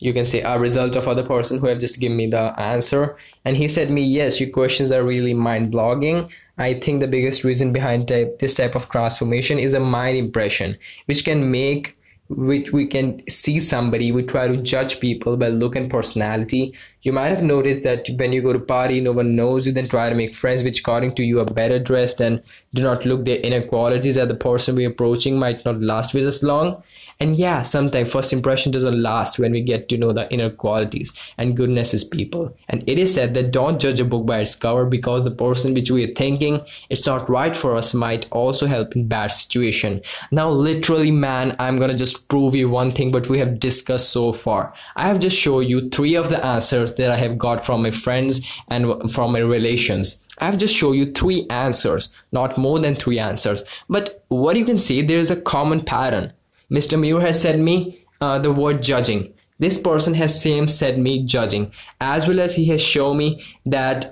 you 0.00 0.12
can 0.12 0.24
say 0.24 0.40
a 0.40 0.58
result 0.58 0.96
of 0.96 1.06
other 1.06 1.24
person 1.24 1.58
who 1.58 1.66
have 1.68 1.78
just 1.78 2.00
given 2.00 2.16
me 2.16 2.26
the 2.26 2.58
answer. 2.58 3.16
And 3.44 3.56
he 3.56 3.68
said 3.68 3.90
me 3.90 4.02
yes 4.02 4.40
your 4.40 4.50
questions 4.50 4.90
are 4.92 5.04
really 5.04 5.34
mind 5.34 5.72
blogging 5.72 6.28
i 6.58 6.74
think 6.74 7.00
the 7.00 7.08
biggest 7.08 7.42
reason 7.42 7.72
behind 7.72 8.08
type, 8.08 8.38
this 8.38 8.54
type 8.54 8.74
of 8.74 8.88
transformation 8.90 9.58
is 9.58 9.74
a 9.74 9.80
mind 9.80 10.16
impression 10.16 10.76
which 11.06 11.24
can 11.24 11.50
make 11.50 11.96
which 12.28 12.72
we 12.72 12.86
can 12.86 13.26
see 13.28 13.58
somebody 13.58 14.12
we 14.12 14.22
try 14.22 14.46
to 14.46 14.62
judge 14.62 15.00
people 15.00 15.36
by 15.36 15.48
look 15.48 15.74
and 15.74 15.90
personality 15.90 16.74
you 17.02 17.12
might 17.12 17.28
have 17.28 17.42
noticed 17.42 17.82
that 17.82 18.08
when 18.18 18.32
you 18.32 18.42
go 18.42 18.52
to 18.52 18.58
party 18.58 19.00
no 19.00 19.12
one 19.12 19.34
knows 19.34 19.66
you 19.66 19.72
then 19.72 19.88
try 19.88 20.08
to 20.08 20.14
make 20.14 20.34
friends 20.34 20.62
which 20.62 20.80
according 20.80 21.14
to 21.14 21.22
you 21.22 21.40
are 21.40 21.44
better 21.44 21.78
dressed 21.78 22.20
and 22.20 22.42
do 22.74 22.82
not 22.82 23.04
look 23.04 23.24
their 23.24 23.38
inequalities 23.38 24.16
that 24.16 24.28
the 24.28 24.34
person 24.34 24.76
we're 24.76 24.90
approaching 24.90 25.38
might 25.38 25.64
not 25.64 25.80
last 25.80 26.14
with 26.14 26.26
us 26.26 26.42
long 26.42 26.82
and 27.22 27.36
yeah, 27.36 27.60
sometimes 27.60 28.10
first 28.10 28.32
impression 28.32 28.72
doesn't 28.72 29.02
last 29.02 29.38
when 29.38 29.52
we 29.52 29.60
get 29.60 29.90
to 29.90 29.98
know 29.98 30.10
the 30.10 30.32
inner 30.32 30.48
qualities 30.48 31.12
and 31.36 31.54
goodness 31.54 31.92
is 31.92 32.02
people. 32.02 32.56
And 32.70 32.82
it 32.88 32.98
is 32.98 33.12
said 33.12 33.34
that 33.34 33.50
don't 33.50 33.78
judge 33.78 34.00
a 34.00 34.06
book 34.06 34.24
by 34.24 34.40
its 34.40 34.54
cover 34.54 34.86
because 34.86 35.24
the 35.24 35.30
person 35.30 35.74
which 35.74 35.90
we 35.90 36.04
are 36.04 36.14
thinking 36.14 36.62
is 36.88 37.04
not 37.04 37.28
right 37.28 37.54
for 37.54 37.76
us 37.76 37.92
might 37.92 38.26
also 38.32 38.66
help 38.66 38.96
in 38.96 39.06
bad 39.06 39.32
situation. 39.32 40.00
Now, 40.32 40.48
literally, 40.48 41.10
man, 41.10 41.54
I'm 41.58 41.78
gonna 41.78 41.94
just 41.94 42.26
prove 42.28 42.54
you 42.54 42.70
one 42.70 42.92
thing, 42.92 43.12
but 43.12 43.28
we 43.28 43.38
have 43.38 43.60
discussed 43.60 44.08
so 44.08 44.32
far. 44.32 44.72
I 44.96 45.06
have 45.06 45.20
just 45.20 45.36
shown 45.36 45.66
you 45.66 45.90
three 45.90 46.14
of 46.14 46.30
the 46.30 46.42
answers 46.42 46.89
that 46.96 47.10
I 47.10 47.16
have 47.16 47.38
got 47.38 47.64
from 47.64 47.82
my 47.82 47.90
friends 47.90 48.40
and 48.68 49.12
from 49.12 49.32
my 49.32 49.40
relations. 49.40 50.26
I've 50.38 50.58
just 50.58 50.74
shown 50.74 50.94
you 50.94 51.12
three 51.12 51.46
answers, 51.50 52.14
not 52.32 52.56
more 52.56 52.78
than 52.78 52.94
three 52.94 53.18
answers. 53.18 53.62
But 53.88 54.24
what 54.28 54.56
you 54.56 54.64
can 54.64 54.78
see, 54.78 55.02
there 55.02 55.18
is 55.18 55.30
a 55.30 55.40
common 55.40 55.82
pattern. 55.82 56.32
Mr. 56.70 56.98
Mayur 56.98 57.20
has 57.20 57.40
said 57.40 57.58
me 57.58 58.00
uh, 58.20 58.38
the 58.38 58.52
word 58.52 58.82
judging. 58.82 59.32
This 59.58 59.80
person 59.80 60.14
has 60.14 60.40
same 60.40 60.68
said 60.68 60.98
me 60.98 61.22
judging, 61.24 61.72
as 62.00 62.26
well 62.26 62.40
as 62.40 62.54
he 62.54 62.64
has 62.66 62.80
shown 62.82 63.18
me 63.18 63.42
that 63.66 64.06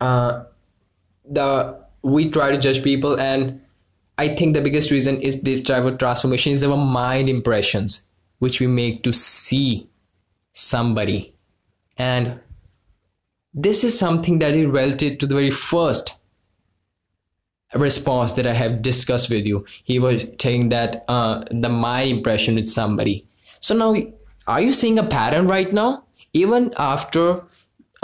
uh, 0.00 0.44
the 1.28 1.84
we 2.02 2.30
try 2.30 2.52
to 2.52 2.58
judge 2.58 2.84
people, 2.84 3.18
and 3.18 3.60
I 4.18 4.28
think 4.34 4.54
the 4.54 4.60
biggest 4.60 4.92
reason 4.92 5.20
is 5.20 5.42
this 5.42 5.68
of 5.68 5.98
transformation 5.98 6.52
is 6.52 6.62
our 6.62 6.76
mind 6.76 7.28
impressions, 7.28 8.08
which 8.38 8.60
we 8.60 8.68
make 8.68 9.02
to 9.02 9.12
see 9.12 9.88
somebody, 10.52 11.34
and 11.98 12.40
this 13.54 13.84
is 13.84 13.98
something 13.98 14.38
that 14.40 14.54
is 14.54 14.66
related 14.66 15.18
to 15.20 15.26
the 15.26 15.34
very 15.34 15.50
first 15.50 16.12
response 17.74 18.32
that 18.32 18.46
I 18.46 18.52
have 18.52 18.82
discussed 18.82 19.30
with 19.30 19.46
you. 19.46 19.64
He 19.84 19.98
was 19.98 20.26
saying 20.38 20.68
that 20.70 21.04
uh, 21.08 21.44
the 21.50 21.68
my 21.68 22.02
impression 22.02 22.56
with 22.56 22.68
somebody. 22.68 23.26
So 23.60 23.74
now, 23.74 23.96
are 24.46 24.60
you 24.60 24.72
seeing 24.72 24.98
a 24.98 25.04
pattern 25.04 25.48
right 25.48 25.72
now? 25.72 26.04
Even 26.32 26.72
after 26.76 27.42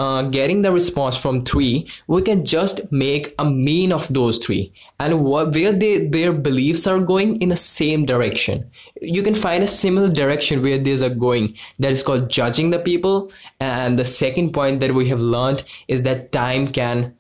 uh, 0.03 0.23
getting 0.37 0.63
the 0.63 0.73
response 0.73 1.17
from 1.17 1.45
three, 1.45 1.87
we 2.09 2.23
can 2.23 2.45
just 2.45 2.81
make 2.91 3.35
a 3.39 3.45
mean 3.45 3.93
of 3.93 4.09
those 4.09 4.39
three 4.45 4.73
and 4.99 5.25
what, 5.25 5.55
where 5.55 5.73
they, 5.73 6.07
their 6.07 6.33
beliefs 6.33 6.87
are 6.87 6.99
going 6.99 7.41
in 7.41 7.51
the 7.51 7.57
same 7.57 8.05
direction. 8.05 8.65
You 9.01 9.23
can 9.23 9.35
find 9.35 9.63
a 9.63 9.69
similar 9.69 10.09
direction 10.09 10.63
where 10.63 10.79
these 10.79 11.03
are 11.03 11.15
going. 11.15 11.55
That 11.79 11.93
is 11.93 12.03
called 12.03 12.31
judging 12.31 12.71
the 12.71 12.79
people. 12.79 13.33
And 13.61 13.99
the 13.99 14.05
second 14.05 14.53
point 14.53 14.81
that 14.81 14.93
we 14.93 15.09
have 15.09 15.21
learned 15.21 15.63
is 15.87 16.03
that 16.03 16.33
time 16.33 16.67
can 16.67 17.15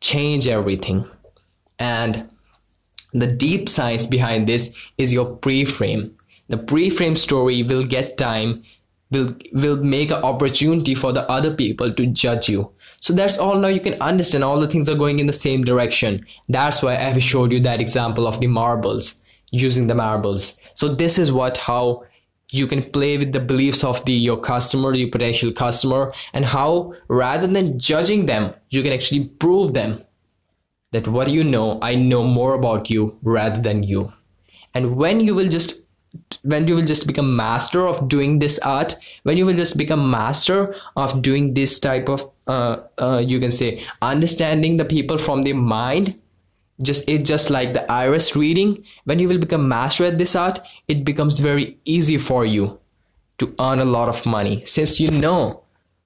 change 0.00 0.48
everything 0.48 1.04
and 1.78 2.28
the 3.12 3.26
deep 3.26 3.68
science 3.68 4.06
behind 4.06 4.46
this 4.46 4.76
is 4.98 5.12
your 5.12 5.36
pre-frame. 5.36 6.14
The 6.48 6.58
pre-frame 6.58 7.16
story 7.16 7.62
will 7.62 7.84
get 7.84 8.18
time, 8.18 8.62
will 9.10 9.34
will 9.52 9.76
make 9.76 10.10
an 10.10 10.22
opportunity 10.22 10.94
for 10.94 11.12
the 11.12 11.28
other 11.30 11.54
people 11.54 11.92
to 11.92 12.06
judge 12.06 12.48
you. 12.48 12.70
So 13.00 13.12
that's 13.12 13.38
all 13.38 13.56
now 13.56 13.68
you 13.68 13.80
can 13.80 14.00
understand 14.00 14.44
all 14.44 14.58
the 14.58 14.68
things 14.68 14.88
are 14.88 14.96
going 14.96 15.20
in 15.20 15.26
the 15.26 15.32
same 15.32 15.64
direction. 15.64 16.24
That's 16.48 16.82
why 16.82 16.92
I 16.92 17.10
have 17.10 17.22
showed 17.22 17.52
you 17.52 17.60
that 17.60 17.80
example 17.80 18.26
of 18.26 18.40
the 18.40 18.48
marbles. 18.48 19.22
using 19.50 19.86
the 19.86 19.94
marbles 19.94 20.58
so 20.74 20.94
this 20.94 21.18
is 21.18 21.30
what 21.30 21.58
how 21.58 22.04
you 22.52 22.66
can 22.66 22.82
play 22.82 23.16
with 23.16 23.32
the 23.32 23.40
beliefs 23.40 23.84
of 23.84 24.04
the 24.04 24.12
your 24.12 24.36
customer 24.36 24.94
your 24.94 25.10
potential 25.10 25.52
customer 25.52 26.12
and 26.32 26.44
how 26.44 26.92
rather 27.08 27.46
than 27.46 27.78
judging 27.78 28.26
them 28.26 28.52
you 28.70 28.82
can 28.82 28.92
actually 28.92 29.24
prove 29.24 29.72
them 29.72 30.00
that 30.92 31.06
what 31.08 31.30
you 31.30 31.44
know 31.44 31.78
i 31.82 31.94
know 31.94 32.24
more 32.24 32.54
about 32.54 32.90
you 32.90 33.16
rather 33.22 33.60
than 33.60 33.82
you 33.82 34.12
and 34.74 34.96
when 34.96 35.20
you 35.20 35.34
will 35.34 35.48
just 35.48 35.85
when 36.42 36.66
you 36.68 36.76
will 36.76 36.84
just 36.84 37.06
become 37.06 37.34
master 37.36 37.86
of 37.86 38.08
doing 38.08 38.38
this 38.38 38.58
art 38.60 38.94
when 39.24 39.36
you 39.36 39.46
will 39.46 39.56
just 39.56 39.76
become 39.76 40.10
master 40.10 40.74
of 40.96 41.22
doing 41.22 41.54
this 41.54 41.78
type 41.78 42.08
of 42.08 42.22
uh, 42.46 42.76
uh, 42.98 43.18
you 43.18 43.40
can 43.40 43.50
say 43.50 43.82
understanding 44.02 44.76
the 44.76 44.84
people 44.84 45.18
from 45.18 45.42
their 45.42 45.54
mind 45.54 46.14
just 46.82 47.08
it's 47.08 47.28
just 47.28 47.50
like 47.50 47.72
the 47.72 47.90
iris 47.90 48.36
reading 48.36 48.84
when 49.04 49.18
you 49.18 49.28
will 49.28 49.38
become 49.38 49.68
master 49.68 50.04
at 50.04 50.18
this 50.18 50.36
art 50.36 50.58
it 50.88 51.04
becomes 51.04 51.40
very 51.40 51.76
easy 51.84 52.18
for 52.18 52.44
you 52.44 52.78
to 53.38 53.54
earn 53.60 53.80
a 53.80 53.84
lot 53.84 54.08
of 54.08 54.24
money. 54.26 54.64
Since 54.66 55.00
you 55.00 55.10
know 55.10 55.62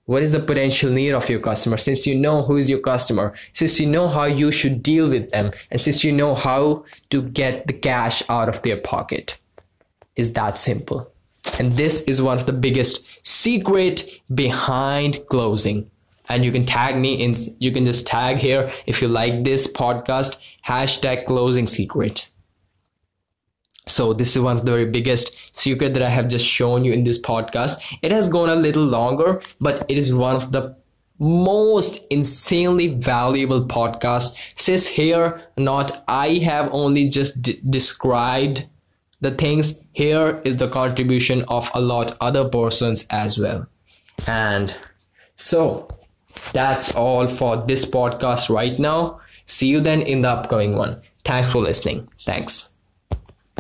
what 0.07 0.23
is 0.23 0.33
the 0.33 0.41
potential 0.41 0.91
need 0.91 1.13
of 1.13 1.29
your 1.29 1.39
customer 1.39 1.77
since 1.77 2.05
you 2.05 2.17
know 2.17 2.43
who 2.43 2.57
is 2.57 2.69
your 2.69 2.81
customer 2.81 3.33
since 3.53 3.79
you 3.79 3.87
know 3.87 4.09
how 4.09 4.25
you 4.25 4.51
should 4.51 4.83
deal 4.83 5.09
with 5.09 5.31
them 5.31 5.53
and 5.71 5.81
since 5.81 6.03
you 6.03 6.11
know 6.11 6.35
how 6.35 6.85
to 7.11 7.23
get 7.23 7.65
the 7.69 7.73
cash 7.73 8.21
out 8.29 8.49
of 8.49 8.61
their 8.63 8.77
pocket 8.79 9.39
is 10.21 10.35
that 10.35 10.57
simple. 10.57 11.11
And 11.59 11.77
this 11.77 12.03
is 12.03 12.23
one 12.23 12.37
of 12.37 12.47
the 12.47 12.53
biggest 12.53 13.27
secret 13.27 14.09
behind 14.35 15.19
closing. 15.29 15.91
And 16.29 16.45
you 16.45 16.53
can 16.53 16.65
tag 16.65 16.97
me 16.97 17.15
in 17.15 17.35
you 17.59 17.73
can 17.73 17.85
just 17.85 18.07
tag 18.07 18.37
here 18.37 18.71
if 18.87 19.03
you 19.03 19.09
like 19.09 19.43
this 19.43 19.67
podcast 19.73 20.37
hashtag 20.65 21.25
closing 21.27 21.67
secret. 21.67 22.29
So 23.87 24.13
this 24.13 24.37
is 24.37 24.43
one 24.43 24.57
of 24.57 24.65
the 24.65 24.71
very 24.71 24.87
biggest 24.87 25.57
secret 25.57 25.95
that 25.95 26.03
i 26.03 26.09
have 26.09 26.29
just 26.29 26.47
shown 26.47 26.85
you 26.85 26.93
in 26.93 27.03
this 27.03 27.21
podcast. 27.21 27.99
It 28.03 28.13
has 28.13 28.29
gone 28.29 28.51
a 28.51 28.55
little 28.55 28.85
longer 28.85 29.43
but 29.61 29.85
it 29.89 29.99
is 29.99 30.15
one 30.15 30.37
of 30.37 30.53
the 30.53 30.77
most 31.19 32.07
insanely 32.11 32.89
valuable 32.89 33.67
podcast. 33.67 34.61
Since 34.61 34.87
here 34.87 35.43
not 35.57 36.05
i 36.07 36.29
have 36.51 36.73
only 36.73 37.09
just 37.09 37.43
d- 37.43 37.59
described 37.69 38.67
the 39.21 39.31
things 39.31 39.85
here 39.93 40.41
is 40.45 40.57
the 40.57 40.69
contribution 40.69 41.45
of 41.49 41.71
a 41.75 41.81
lot 41.81 42.17
other 42.21 42.49
persons 42.49 43.07
as 43.11 43.39
well 43.39 43.67
and 44.27 44.75
so 45.37 45.89
that's 46.53 46.95
all 46.95 47.27
for 47.27 47.57
this 47.57 47.85
podcast 47.85 48.51
right 48.51 48.79
now. 48.79 49.21
See 49.47 49.69
you 49.69 49.81
then 49.81 50.03
in 50.03 50.23
the 50.23 50.29
upcoming 50.29 50.77
one. 50.77 50.97
Thanks 51.25 51.51
for 51.51 51.61
listening. 51.61 52.09
Thanks. 52.23 52.70